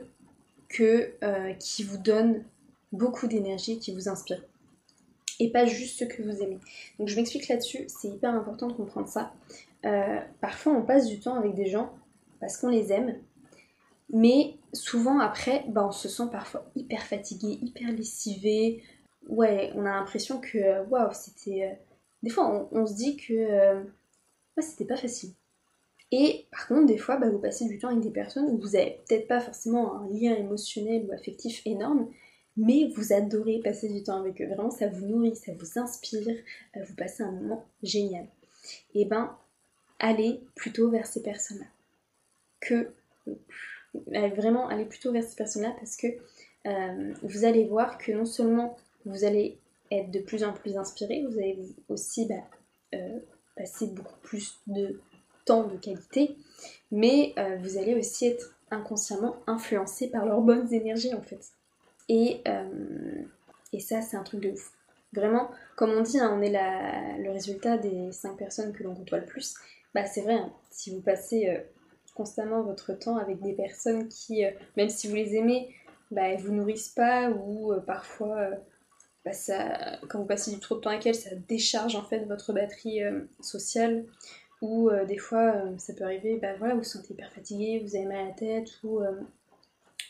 que, 0.70 1.14
qui 1.60 1.84
vous 1.84 1.98
donnent 1.98 2.44
beaucoup 2.92 3.28
d'énergie, 3.28 3.80
qui 3.80 3.94
vous 3.94 4.10
inspirent 4.10 4.44
et 5.40 5.52
pas 5.52 5.66
juste 5.66 6.00
ce 6.00 6.06
que 6.06 6.22
vous 6.22 6.42
aimez. 6.42 6.60
Donc 7.00 7.08
je 7.08 7.16
m'explique 7.16 7.48
là-dessus, 7.48 7.86
c'est 7.88 8.08
hyper 8.08 8.34
important 8.34 8.68
de 8.68 8.74
comprendre 8.74 9.08
ça. 9.08 9.34
Euh, 9.86 10.20
parfois 10.42 10.74
on 10.74 10.84
passe 10.84 11.08
du 11.08 11.20
temps 11.20 11.36
avec 11.36 11.54
des 11.56 11.68
gens 11.68 11.94
parce 12.40 12.58
qu'on 12.58 12.70
les 12.70 12.92
aime, 12.92 13.16
mais 14.12 14.56
souvent 14.74 15.20
après, 15.20 15.66
bah, 15.70 15.86
on 15.88 15.92
se 15.92 16.10
sent 16.10 16.28
parfois 16.32 16.66
hyper 16.76 17.04
fatigué, 17.04 17.60
hyper 17.62 17.92
lessivé. 17.92 18.84
Ouais, 19.28 19.72
on 19.76 19.86
a 19.86 19.90
l'impression 19.90 20.40
que 20.40 20.58
euh, 20.58 20.84
waouh, 20.86 21.12
c'était. 21.14 21.70
Euh, 21.72 21.76
des 22.24 22.30
fois 22.30 22.70
on, 22.72 22.86
se 22.88 22.94
dit 22.94 23.18
que 23.18 23.84
c'était 24.60 24.86
pas 24.86 24.98
facile. 24.98 25.32
Et 26.12 26.46
par 26.52 26.68
contre, 26.68 26.86
des 26.86 26.98
fois, 26.98 27.18
bah, 27.18 27.30
vous 27.30 27.40
passez 27.40 27.68
du 27.68 27.80
temps 27.80 27.90
avec 27.90 28.02
des 28.02 28.12
personnes 28.12 28.46
où 28.46 28.58
vous 28.58 28.76
avez 28.76 29.02
peut-être 29.08 29.28
pas 29.28 29.40
forcément 29.40 29.96
un 29.96 30.08
lien 30.08 30.36
émotionnel 30.36 31.06
ou 31.08 31.14
affectif 31.14 31.62
énorme, 31.66 32.10
mais 32.58 32.88
vous 32.96 33.12
adorez 33.12 33.60
passer 33.60 33.90
du 33.90 34.04
temps 34.04 34.20
avec 34.20 34.42
eux. 34.42 34.48
Vraiment, 34.48 34.72
ça 34.72 34.88
vous 34.88 35.06
nourrit, 35.06 35.36
ça 35.36 35.52
vous 35.54 35.80
inspire, 35.80 36.38
euh, 36.78 36.84
vous 36.88 36.96
passez 36.96 37.24
un 37.24 37.32
moment 37.32 37.66
génial. 37.84 38.26
Et 38.94 39.02
eh 39.02 39.06
ben, 39.06 39.36
allez 40.00 40.42
plutôt 40.56 40.90
vers 40.90 41.06
ces 41.06 41.22
personnes-là. 41.22 41.66
Que 42.62 42.92
euh, 43.28 44.30
vraiment, 44.30 44.68
allez 44.68 44.86
plutôt 44.86 45.12
vers 45.12 45.24
ces 45.24 45.36
personnes-là 45.36 45.76
parce 45.78 45.98
que 45.98 46.08
euh, 46.68 47.14
vous 47.24 47.46
allez 47.46 47.66
voir 47.66 47.98
que 47.98 48.12
non 48.12 48.26
seulement 48.26 48.78
vous 49.06 49.24
allez 49.24 49.60
être 49.92 50.10
de 50.10 50.20
plus 50.20 50.44
en 50.44 50.54
plus 50.54 50.78
inspiré, 50.78 51.26
vous 51.30 51.38
allez 51.38 51.60
aussi 51.90 52.28
bah, 52.28 52.98
passer 53.56 53.88
beaucoup 53.88 54.18
plus 54.24 54.60
de 54.66 55.00
temps 55.46 55.64
de 55.64 55.78
qualité, 55.78 56.36
mais 56.92 57.34
vous 57.62 57.78
allez 57.78 57.96
aussi 57.96 58.28
être 58.28 58.56
inconsciemment 58.72 59.38
influencé 59.48 60.10
par 60.10 60.26
leurs 60.26 60.42
bonnes 60.42 60.72
énergies 60.74 61.14
en 61.14 61.22
fait. 61.22 61.52
Et, 62.10 62.42
euh, 62.48 63.24
et 63.74 63.80
ça, 63.80 64.02
c'est 64.02 64.18
un 64.18 64.24
truc 64.24 64.42
de 64.42 64.52
ouf. 64.52 64.72
Vraiment, 65.14 65.50
comme 65.76 65.92
on 65.92 66.02
dit, 66.02 66.20
hein, 66.20 66.36
on 66.38 66.42
est 66.42 66.52
la, 66.52 67.18
le 67.18 67.32
résultat 67.32 67.78
des 67.78 68.12
5 68.12 68.38
personnes 68.38 68.74
que 68.74 68.84
l'on 68.84 68.96
côtoie 68.96 69.20
le 69.20 69.26
plus. 69.26 69.56
Bah, 69.94 70.06
c'est 70.06 70.22
vrai, 70.22 70.36
hein. 70.36 70.52
si 70.72 70.94
vous 70.94 71.02
passez 71.02 71.50
euh, 71.50 71.60
constamment 72.16 72.62
votre 72.64 72.94
temps 72.94 73.18
avec 73.18 73.42
des 73.42 73.54
personnes 73.54 74.10
qui, 74.10 74.46
euh, 74.46 74.52
même 74.76 74.90
si 74.90 75.08
vous 75.08 75.16
les 75.16 75.36
aimez, 75.36 75.74
bah, 76.12 76.24
elles 76.24 76.42
vous 76.42 76.54
nourrissent 76.54 76.90
pas 76.90 77.30
ou 77.30 77.74
parfois, 77.88 78.50
bah, 79.24 79.32
ça, 79.32 80.00
quand 80.10 80.20
vous 80.20 80.26
passez 80.26 80.52
du 80.52 80.60
trop 80.60 80.76
de 80.76 80.82
temps 80.82 80.90
avec 80.90 81.06
elles, 81.06 81.16
ça 81.16 81.34
décharge 81.48 81.96
en 81.96 82.04
fait 82.04 82.26
votre 82.26 82.52
batterie 82.54 83.02
sociale 83.40 84.06
ou 84.62 84.90
des 85.08 85.18
fois 85.18 85.54
ça 85.78 85.94
peut 85.94 86.04
arriver, 86.04 86.38
bah 86.42 86.56
voilà, 86.58 86.74
vous 86.74 86.82
vous 86.82 86.86
sentez 86.86 87.14
hyper 87.14 87.32
fatigué, 87.32 87.82
vous 87.84 87.96
avez 87.96 88.06
mal 88.06 88.18
à 88.18 88.26
la 88.26 88.32
tête 88.32 88.72
ou 88.84 89.02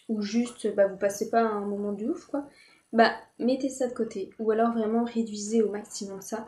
ou 0.08 0.21
juste 0.21 0.73
bah, 0.75 0.88
vous 0.88 0.97
passez 0.97 1.29
pas 1.29 1.41
un 1.41 1.65
moment 1.65 1.91
de 1.91 2.05
ouf 2.05 2.25
quoi, 2.25 2.47
bah 2.93 3.12
mettez 3.39 3.69
ça 3.69 3.88
de 3.88 3.93
côté 3.93 4.29
ou 4.39 4.51
alors 4.51 4.73
vraiment 4.73 5.03
réduisez 5.03 5.62
au 5.62 5.71
maximum 5.71 6.21
ça 6.21 6.47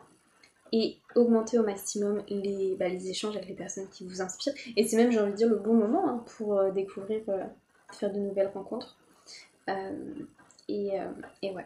et 0.72 0.98
augmentez 1.16 1.60
au 1.60 1.64
maximum 1.64 2.24
les, 2.30 2.76
bah, 2.76 2.90
les 2.90 3.10
échanges 3.10 3.36
avec 3.36 3.48
les 3.48 3.56
personnes 3.56 3.88
qui 3.90 4.06
vous 4.06 4.22
inspirent. 4.22 4.54
Et 4.76 4.86
c'est 4.86 4.98
même, 4.98 5.12
j'ai 5.12 5.20
envie 5.20 5.32
de 5.32 5.38
dire, 5.38 5.50
le 5.50 5.58
bon 5.58 5.74
moment 5.74 6.10
hein, 6.10 6.24
pour 6.38 6.58
euh, 6.58 6.72
découvrir, 6.72 7.22
euh, 7.30 7.44
faire 7.92 8.12
de 8.12 8.20
nouvelles 8.20 8.52
rencontres. 8.54 8.98
Euh, 9.70 10.14
et, 10.68 10.92
et, 11.42 11.52
ouais, 11.52 11.66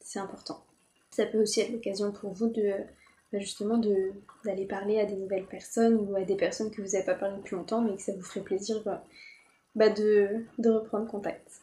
c'est 0.00 0.18
important. 0.18 0.62
Ça 1.10 1.24
peut 1.24 1.40
aussi 1.40 1.60
être 1.60 1.72
l'occasion 1.72 2.12
pour 2.12 2.32
vous 2.32 2.48
de 2.48 2.74
justement 3.40 3.80
d'aller 4.44 4.66
parler 4.66 5.00
à 5.00 5.04
des 5.04 5.16
nouvelles 5.16 5.46
personnes 5.46 5.96
ou 5.96 6.14
à 6.16 6.22
des 6.22 6.36
personnes 6.36 6.70
que 6.70 6.82
vous 6.82 6.92
n'avez 6.92 7.04
pas 7.04 7.14
parlé 7.14 7.36
depuis 7.36 7.56
longtemps 7.56 7.80
mais 7.80 7.96
que 7.96 8.02
ça 8.02 8.12
vous 8.12 8.22
ferait 8.22 8.40
plaisir 8.40 8.82
bah, 9.74 9.90
de, 9.90 10.44
reprendre 10.64 11.06
contact. 11.06 11.60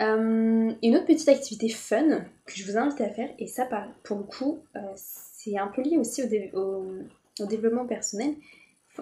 Euh, 0.00 0.72
une 0.82 0.96
autre 0.96 1.06
petite 1.06 1.28
activité 1.28 1.68
fun 1.68 2.24
que 2.46 2.54
je 2.54 2.64
vous 2.64 2.78
invite 2.78 3.00
à 3.00 3.10
faire, 3.10 3.28
et 3.38 3.46
ça 3.46 3.68
pour 4.02 4.18
le 4.18 4.24
coup, 4.24 4.60
euh, 4.76 4.80
c'est 4.96 5.58
un 5.58 5.68
peu 5.68 5.82
lié 5.82 5.98
aussi 5.98 6.22
au, 6.22 7.46
développement 7.46 7.86
personnel, 7.86 8.34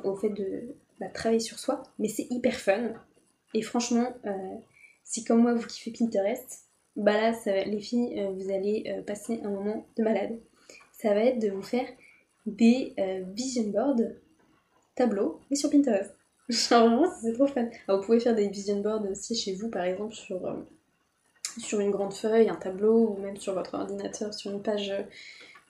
au 0.05 0.17
fait 0.17 0.31
de 0.31 0.75
bah, 1.01 1.09
travailler 1.09 1.41
sur 1.41 1.59
soi, 1.59 1.83
mais 1.99 2.09
c'est 2.09 2.27
hyper 2.31 2.55
fun. 2.55 2.93
Et 3.55 3.63
franchement, 3.63 4.13
euh, 4.27 4.57
si 5.05 5.25
comme 5.25 5.43
moi 5.43 5.55
vous 5.55 5.67
kiffez 5.67 5.93
Pinterest, 5.93 6.65
bah 6.97 7.13
là, 7.13 7.33
les 7.65 7.81
filles, 7.81 8.29
vous 8.35 8.51
allez 8.51 9.03
passer 9.07 9.41
un 9.45 9.51
moment 9.51 9.87
de 9.97 10.03
malade. 10.03 10.37
Ça 10.99 11.15
va 11.15 11.21
être 11.21 11.39
de 11.39 11.49
vous 11.49 11.63
faire 11.63 11.87
des 12.45 12.95
vision 13.35 13.69
boards 13.69 14.01
tableaux, 14.97 15.41
mais 15.49 15.57
sur 15.57 15.71
Pinterest. 15.71 16.15
Genre 16.49 17.07
c'est 17.21 17.33
trop 17.35 17.47
fun. 17.47 17.69
vous 17.89 18.01
pouvez 18.01 18.21
faire 18.21 18.35
des 18.35 18.49
vision 18.49 18.81
boards 18.81 19.09
aussi 19.11 19.37
chez 19.37 19.55
vous, 19.55 19.69
par 19.69 19.85
exemple, 19.85 20.15
sur, 20.15 20.45
euh, 20.45 20.55
sur 21.59 21.79
une 21.81 21.91
grande 21.91 22.13
feuille, 22.13 22.49
un 22.49 22.57
tableau, 22.57 23.11
ou 23.11 23.23
même 23.23 23.37
sur 23.37 23.55
votre 23.55 23.75
ordinateur, 23.75 24.35
sur 24.35 24.51
une 24.51 24.63
page, 24.63 24.93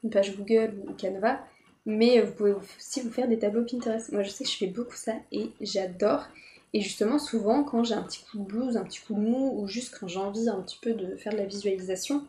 une 0.03 0.11
page 0.11 0.37
Google 0.37 0.75
ou 0.89 0.93
Canva. 0.95 1.41
Mais 1.85 2.21
vous 2.21 2.33
pouvez 2.33 2.53
aussi 2.53 3.03
vous 3.03 3.11
faire 3.11 3.29
des 3.29 3.39
tableaux 3.39 3.65
Pinterest. 3.65 4.13
Moi, 4.13 4.23
je 4.23 4.31
sais 4.31 4.45
que 4.45 4.51
je 4.51 4.57
fais 4.57 4.67
beaucoup 4.67 4.97
ça 4.97 5.15
et 5.31 5.51
j'adore. 5.61 6.27
Et 6.73 6.81
justement, 6.81 7.19
souvent, 7.19 7.65
quand 7.65 7.85
j'ai 7.85 7.95
un 7.95 8.03
petit 8.03 8.23
coup 8.25 8.39
de 8.39 8.45
blues, 8.45 8.77
un 8.77 8.85
petit 8.85 9.01
coup 9.01 9.15
de 9.15 9.21
mou, 9.21 9.61
ou 9.61 9.67
juste 9.67 9.97
quand 9.99 10.07
j'ai 10.07 10.19
envie 10.19 10.49
un 10.49 10.61
petit 10.63 10.79
peu 10.81 10.93
de 10.93 11.17
faire 11.17 11.33
de 11.33 11.39
la 11.39 11.47
visualisation, 11.47 12.27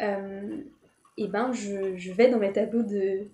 euh, 0.00 0.58
et 1.16 1.28
ben 1.28 1.52
je, 1.52 2.12
vais 2.12 2.30
dans 2.30 2.38
mes 2.38 2.52
tableaux 2.52 2.82
de. 2.82 3.26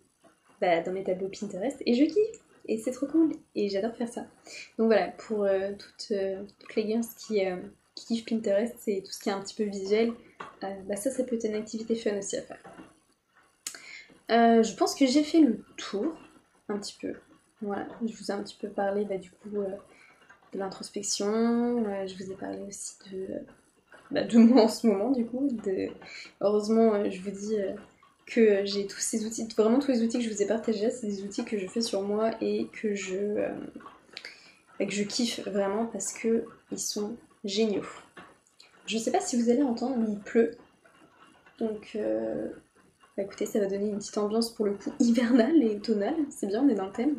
Bah, 0.60 0.80
dans 0.80 0.92
mes 0.92 1.02
tableaux 1.02 1.28
Pinterest 1.28 1.82
et 1.86 1.94
je 1.94 2.04
kiffe 2.04 2.40
et 2.66 2.78
c'est 2.78 2.92
trop 2.92 3.06
cool 3.06 3.32
et 3.56 3.68
j'adore 3.68 3.96
faire 3.96 4.08
ça. 4.08 4.20
Donc 4.78 4.86
voilà, 4.86 5.08
pour 5.08 5.42
euh, 5.42 5.72
toutes, 5.72 6.12
euh, 6.12 6.44
toutes, 6.60 6.76
les 6.76 6.86
girls 6.86 7.04
qui, 7.18 7.40
qui, 7.96 8.06
kiffent 8.06 8.26
Pinterest 8.26 8.76
et 8.86 9.02
tout 9.02 9.10
ce 9.10 9.18
qui 9.18 9.28
est 9.28 9.32
un 9.32 9.40
petit 9.40 9.56
peu 9.56 9.64
visuel, 9.64 10.12
bah 10.60 10.94
ça, 10.94 11.10
ça 11.10 11.24
peut 11.24 11.34
être 11.34 11.44
une 11.44 11.56
activité 11.56 11.96
fun 11.96 12.16
aussi 12.16 12.36
à 12.36 12.42
faire. 12.42 12.62
je 14.28 14.76
pense 14.76 14.94
que 14.94 15.06
j'ai 15.06 15.24
fait 15.24 15.40
le 15.40 15.64
tour 15.76 16.14
un 16.68 16.78
petit 16.78 16.96
peu. 17.00 17.14
Voilà, 17.60 17.88
je 18.06 18.14
vous 18.16 18.30
ai 18.30 18.30
un 18.30 18.42
petit 18.42 18.56
peu 18.60 18.68
parlé 18.68 19.04
bah, 19.04 19.18
du 19.18 19.30
coup 19.30 19.50
de 19.50 20.58
l'introspection, 20.58 22.06
je 22.06 22.14
vous 22.14 22.30
ai 22.30 22.36
parlé 22.36 22.60
aussi 22.68 22.94
de, 23.10 23.44
bah, 24.12 24.24
de 24.24 24.38
moi 24.38 24.62
en 24.62 24.68
ce 24.68 24.86
moment 24.86 25.10
du 25.10 25.24
coup. 25.24 25.48
Heureusement, 26.40 27.10
je 27.10 27.20
vous 27.20 27.30
dis 27.30 27.56
que 28.26 28.64
j'ai 28.64 28.86
tous 28.86 29.00
ces 29.00 29.26
outils, 29.26 29.46
vraiment 29.56 29.78
tous 29.78 29.90
les 29.90 30.02
outils 30.02 30.18
que 30.18 30.24
je 30.24 30.30
vous 30.30 30.42
ai 30.42 30.46
partagés, 30.46 30.90
c'est 30.90 31.06
des 31.06 31.22
outils 31.22 31.44
que 31.44 31.58
je 31.58 31.66
fais 31.66 31.80
sur 31.80 32.02
moi 32.02 32.30
et 32.40 32.68
que 32.72 32.94
je, 32.94 33.16
euh, 33.16 33.48
que 34.78 34.90
je 34.90 35.02
kiffe 35.02 35.40
vraiment 35.46 35.86
parce 35.86 36.12
que 36.12 36.44
ils 36.70 36.78
sont 36.78 37.16
géniaux. 37.44 37.86
Je 38.86 38.98
sais 38.98 39.10
pas 39.10 39.20
si 39.20 39.40
vous 39.40 39.50
allez 39.50 39.62
entendre, 39.62 39.96
mais 39.98 40.12
il 40.12 40.18
pleut. 40.18 40.52
Donc, 41.58 41.92
euh, 41.94 42.48
bah 43.16 43.22
écoutez, 43.22 43.46
ça 43.46 43.60
va 43.60 43.66
donner 43.66 43.88
une 43.88 43.98
petite 43.98 44.18
ambiance 44.18 44.50
pour 44.50 44.66
le 44.66 44.72
coup 44.72 44.92
hivernale 44.98 45.62
et 45.62 45.76
automnale. 45.76 46.16
C'est 46.30 46.46
bien, 46.46 46.62
on 46.64 46.68
est 46.68 46.74
dans 46.74 46.86
le 46.86 46.92
thème. 46.92 47.16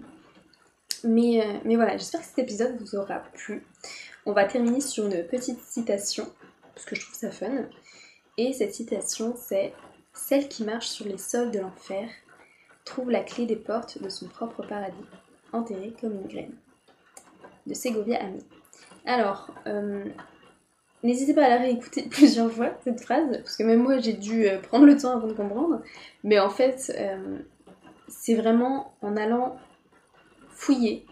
Mais, 1.04 1.46
euh, 1.46 1.60
mais 1.66 1.76
voilà, 1.76 1.98
j'espère 1.98 2.22
que 2.22 2.28
cet 2.28 2.40
épisode 2.40 2.76
vous 2.80 2.96
aura 2.96 3.20
plu. 3.34 3.64
On 4.26 4.32
va 4.32 4.46
terminer 4.46 4.82
sur 4.82 5.06
une 5.06 5.24
petite 5.26 5.60
citation, 5.60 6.26
parce 6.74 6.86
que 6.86 6.96
je 6.96 7.02
trouve 7.02 7.16
ça 7.16 7.32
fun. 7.32 7.66
Et 8.38 8.54
cette 8.54 8.74
citation, 8.74 9.36
c'est 9.38 9.74
celle 10.14 10.48
qui 10.48 10.64
marche 10.64 10.88
sur 10.88 11.06
les 11.06 11.18
sols 11.18 11.52
de 11.52 11.60
l'enfer 11.60 12.10
trouve 12.86 13.12
la 13.12 13.22
clé 13.22 13.46
des 13.46 13.56
portes 13.56 14.02
de 14.02 14.10
son 14.10 14.28
propre 14.28 14.66
paradis, 14.66 15.06
enterrée 15.52 15.94
comme 16.00 16.14
une 16.14 16.28
graine. 16.28 16.56
De 17.66 17.74
Ségovia 17.74 18.22
Ami. 18.22 18.44
Alors, 19.06 19.50
euh, 19.68 20.04
n'hésitez 21.02 21.34
pas 21.34 21.46
à 21.46 21.50
la 21.50 21.58
réécouter 21.58 22.04
plusieurs 22.10 22.52
fois, 22.52 22.72
cette 22.84 23.02
phrase, 23.02 23.38
parce 23.38 23.56
que 23.56 23.64
même 23.64 23.82
moi 23.82 24.00
j'ai 24.00 24.14
dû 24.14 24.48
euh, 24.48 24.60
prendre 24.60 24.86
le 24.86 24.98
temps 24.98 25.16
avant 25.16 25.28
de 25.28 25.34
comprendre. 25.34 25.82
Mais 26.24 26.40
en 26.40 26.50
fait, 26.50 26.92
euh, 26.98 27.40
c'est 28.08 28.36
vraiment 28.36 28.94
en 29.02 29.16
allant 29.16 29.58
fouiller 30.50 31.06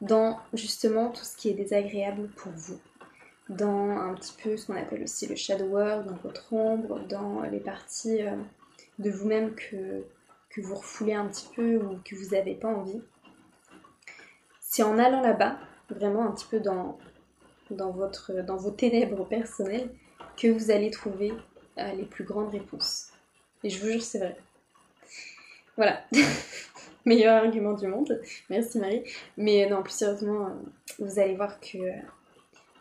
dans 0.00 0.38
justement 0.52 1.10
tout 1.10 1.24
ce 1.24 1.36
qui 1.36 1.48
est 1.48 1.54
désagréable 1.54 2.28
pour 2.36 2.52
vous, 2.52 2.78
dans 3.48 3.90
un 3.90 4.14
petit 4.14 4.34
peu 4.42 4.56
ce 4.56 4.66
qu'on 4.66 4.76
appelle 4.76 5.02
aussi 5.02 5.26
le 5.26 5.36
shadow 5.36 5.66
work, 5.66 6.06
dans 6.06 6.16
votre 6.16 6.52
ombre, 6.52 7.00
dans 7.08 7.42
les 7.42 7.60
parties 7.60 8.22
euh, 8.22 8.36
de 8.98 9.10
vous-même 9.10 9.54
que, 9.54 10.04
que 10.50 10.60
vous 10.60 10.74
refoulez 10.74 11.14
un 11.14 11.26
petit 11.26 11.48
peu 11.54 11.76
ou 11.76 11.98
que 12.04 12.14
vous 12.14 12.34
n'avez 12.34 12.54
pas 12.54 12.68
envie. 12.68 13.00
C'est 14.60 14.82
en 14.82 14.98
allant 14.98 15.20
là-bas, 15.20 15.58
vraiment 15.90 16.26
un 16.26 16.32
petit 16.32 16.46
peu 16.50 16.60
dans, 16.60 16.98
dans, 17.70 17.90
votre, 17.90 18.32
dans 18.42 18.56
vos 18.56 18.70
ténèbres 18.70 19.26
personnelles, 19.26 19.90
que 20.36 20.48
vous 20.48 20.70
allez 20.70 20.90
trouver 20.90 21.32
euh, 21.78 21.92
les 21.92 22.04
plus 22.04 22.24
grandes 22.24 22.50
réponses. 22.50 23.10
Et 23.62 23.70
je 23.70 23.80
vous 23.80 23.90
jure, 23.90 24.02
c'est 24.02 24.18
vrai. 24.18 24.36
Voilà. 25.76 26.04
Meilleur 27.04 27.44
argument 27.44 27.74
du 27.74 27.86
monde. 27.86 28.20
Merci 28.50 28.78
Marie. 28.78 29.04
Mais 29.36 29.68
non, 29.68 29.82
plus 29.82 29.92
sérieusement, 29.92 30.46
euh, 30.46 30.50
vous 30.98 31.20
allez 31.20 31.36
voir 31.36 31.60
que 31.60 31.78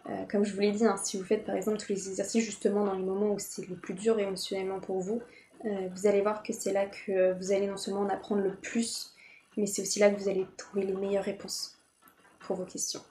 euh, 0.09 0.25
comme 0.29 0.45
je 0.45 0.53
vous 0.53 0.61
l'ai 0.61 0.71
dit, 0.71 0.85
hein, 0.85 0.97
si 0.97 1.17
vous 1.17 1.23
faites 1.23 1.45
par 1.45 1.55
exemple 1.55 1.79
tous 1.79 1.89
les 1.89 2.09
exercices 2.09 2.43
justement 2.43 2.83
dans 2.85 2.93
les 2.93 3.03
moments 3.03 3.31
où 3.33 3.39
c'est 3.39 3.67
le 3.67 3.75
plus 3.75 3.95
dur 3.95 4.19
émotionnellement 4.19 4.79
pour 4.79 4.99
vous, 4.99 5.21
euh, 5.65 5.87
vous 5.95 6.05
allez 6.05 6.21
voir 6.21 6.43
que 6.43 6.53
c'est 6.53 6.73
là 6.73 6.85
que 6.85 7.33
vous 7.33 7.51
allez 7.51 7.67
non 7.67 7.77
seulement 7.77 8.01
en 8.01 8.09
apprendre 8.09 8.41
le 8.41 8.53
plus, 8.53 9.13
mais 9.57 9.65
c'est 9.65 9.81
aussi 9.81 9.99
là 9.99 10.11
que 10.11 10.19
vous 10.19 10.29
allez 10.29 10.45
trouver 10.57 10.85
les 10.85 10.93
meilleures 10.93 11.23
réponses 11.23 11.77
pour 12.39 12.55
vos 12.55 12.65
questions. 12.65 13.01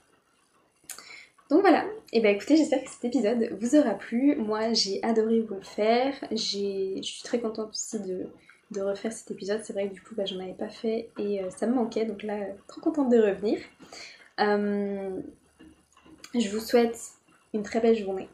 Donc 1.50 1.60
voilà, 1.60 1.84
et 2.12 2.20
bien 2.20 2.30
écoutez, 2.30 2.56
j'espère 2.56 2.82
que 2.82 2.90
cet 2.90 3.04
épisode 3.04 3.48
vous 3.60 3.76
aura 3.76 3.94
plu. 3.94 4.36
Moi 4.36 4.72
j'ai 4.72 5.02
adoré 5.02 5.40
vous 5.40 5.56
le 5.56 5.62
faire, 5.62 6.14
je 6.30 7.00
suis 7.02 7.22
très 7.24 7.40
contente 7.40 7.70
aussi 7.70 7.98
de, 8.00 8.28
refaire 8.80 9.12
cet 9.12 9.30
épisode. 9.30 9.60
C'est 9.64 9.72
vrai 9.72 9.88
que 9.88 9.94
du 9.94 10.00
coup 10.00 10.14
bah, 10.14 10.26
j'en 10.26 10.38
avais 10.38 10.54
pas 10.54 10.68
fait 10.68 11.10
et 11.18 11.42
euh, 11.42 11.50
ça 11.50 11.66
me 11.66 11.74
manquait, 11.74 12.06
donc 12.06 12.22
là 12.22 12.38
trop 12.68 12.80
contente 12.80 13.08
de 13.10 13.18
revenir. 13.18 13.58
Je 16.36 16.48
vous 16.48 16.60
souhaite 16.60 16.98
une 17.52 17.62
très 17.62 17.80
belle 17.80 17.96
journée. 17.96 18.28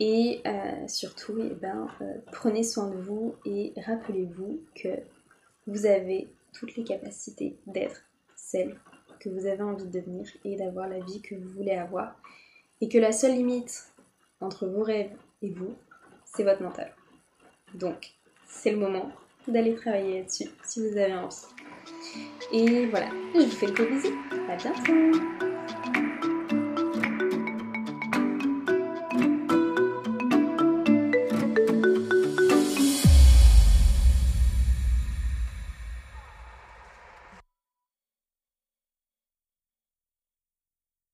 Et 0.00 0.40
euh, 0.46 0.88
surtout, 0.88 1.38
eh 1.38 1.54
ben, 1.54 1.88
euh, 2.00 2.14
prenez 2.32 2.62
soin 2.62 2.88
de 2.88 2.96
vous 2.96 3.34
et 3.44 3.74
rappelez-vous 3.84 4.60
que 4.74 4.88
vous 5.66 5.84
avez 5.84 6.28
toutes 6.54 6.76
les 6.76 6.84
capacités 6.84 7.56
d'être 7.66 8.02
celle 8.34 8.76
que 9.20 9.28
vous 9.28 9.46
avez 9.46 9.62
envie 9.62 9.84
de 9.84 9.90
devenir 9.90 10.26
et 10.44 10.56
d'avoir 10.56 10.88
la 10.88 11.00
vie 11.00 11.20
que 11.20 11.34
vous 11.34 11.48
voulez 11.48 11.72
avoir. 11.72 12.14
Et 12.80 12.88
que 12.88 12.96
la 12.96 13.12
seule 13.12 13.34
limite 13.34 13.92
entre 14.40 14.66
vos 14.66 14.82
rêves 14.82 15.10
et 15.42 15.50
vous, 15.50 15.74
c'est 16.24 16.44
votre 16.44 16.62
mental. 16.62 16.94
Donc, 17.74 18.12
c'est 18.48 18.70
le 18.70 18.78
moment 18.78 19.10
d'aller 19.46 19.74
travailler 19.74 20.20
là-dessus 20.20 20.48
si 20.62 20.80
vous 20.80 20.96
avez 20.96 21.14
envie. 21.14 21.36
Et 22.52 22.86
voilà, 22.86 23.10
je 23.34 23.40
vous 23.40 23.50
fais 23.50 23.66
le 23.66 23.72
gros 23.72 23.86
bisou. 23.86 24.14
À 24.48 24.56
bientôt 24.56 25.47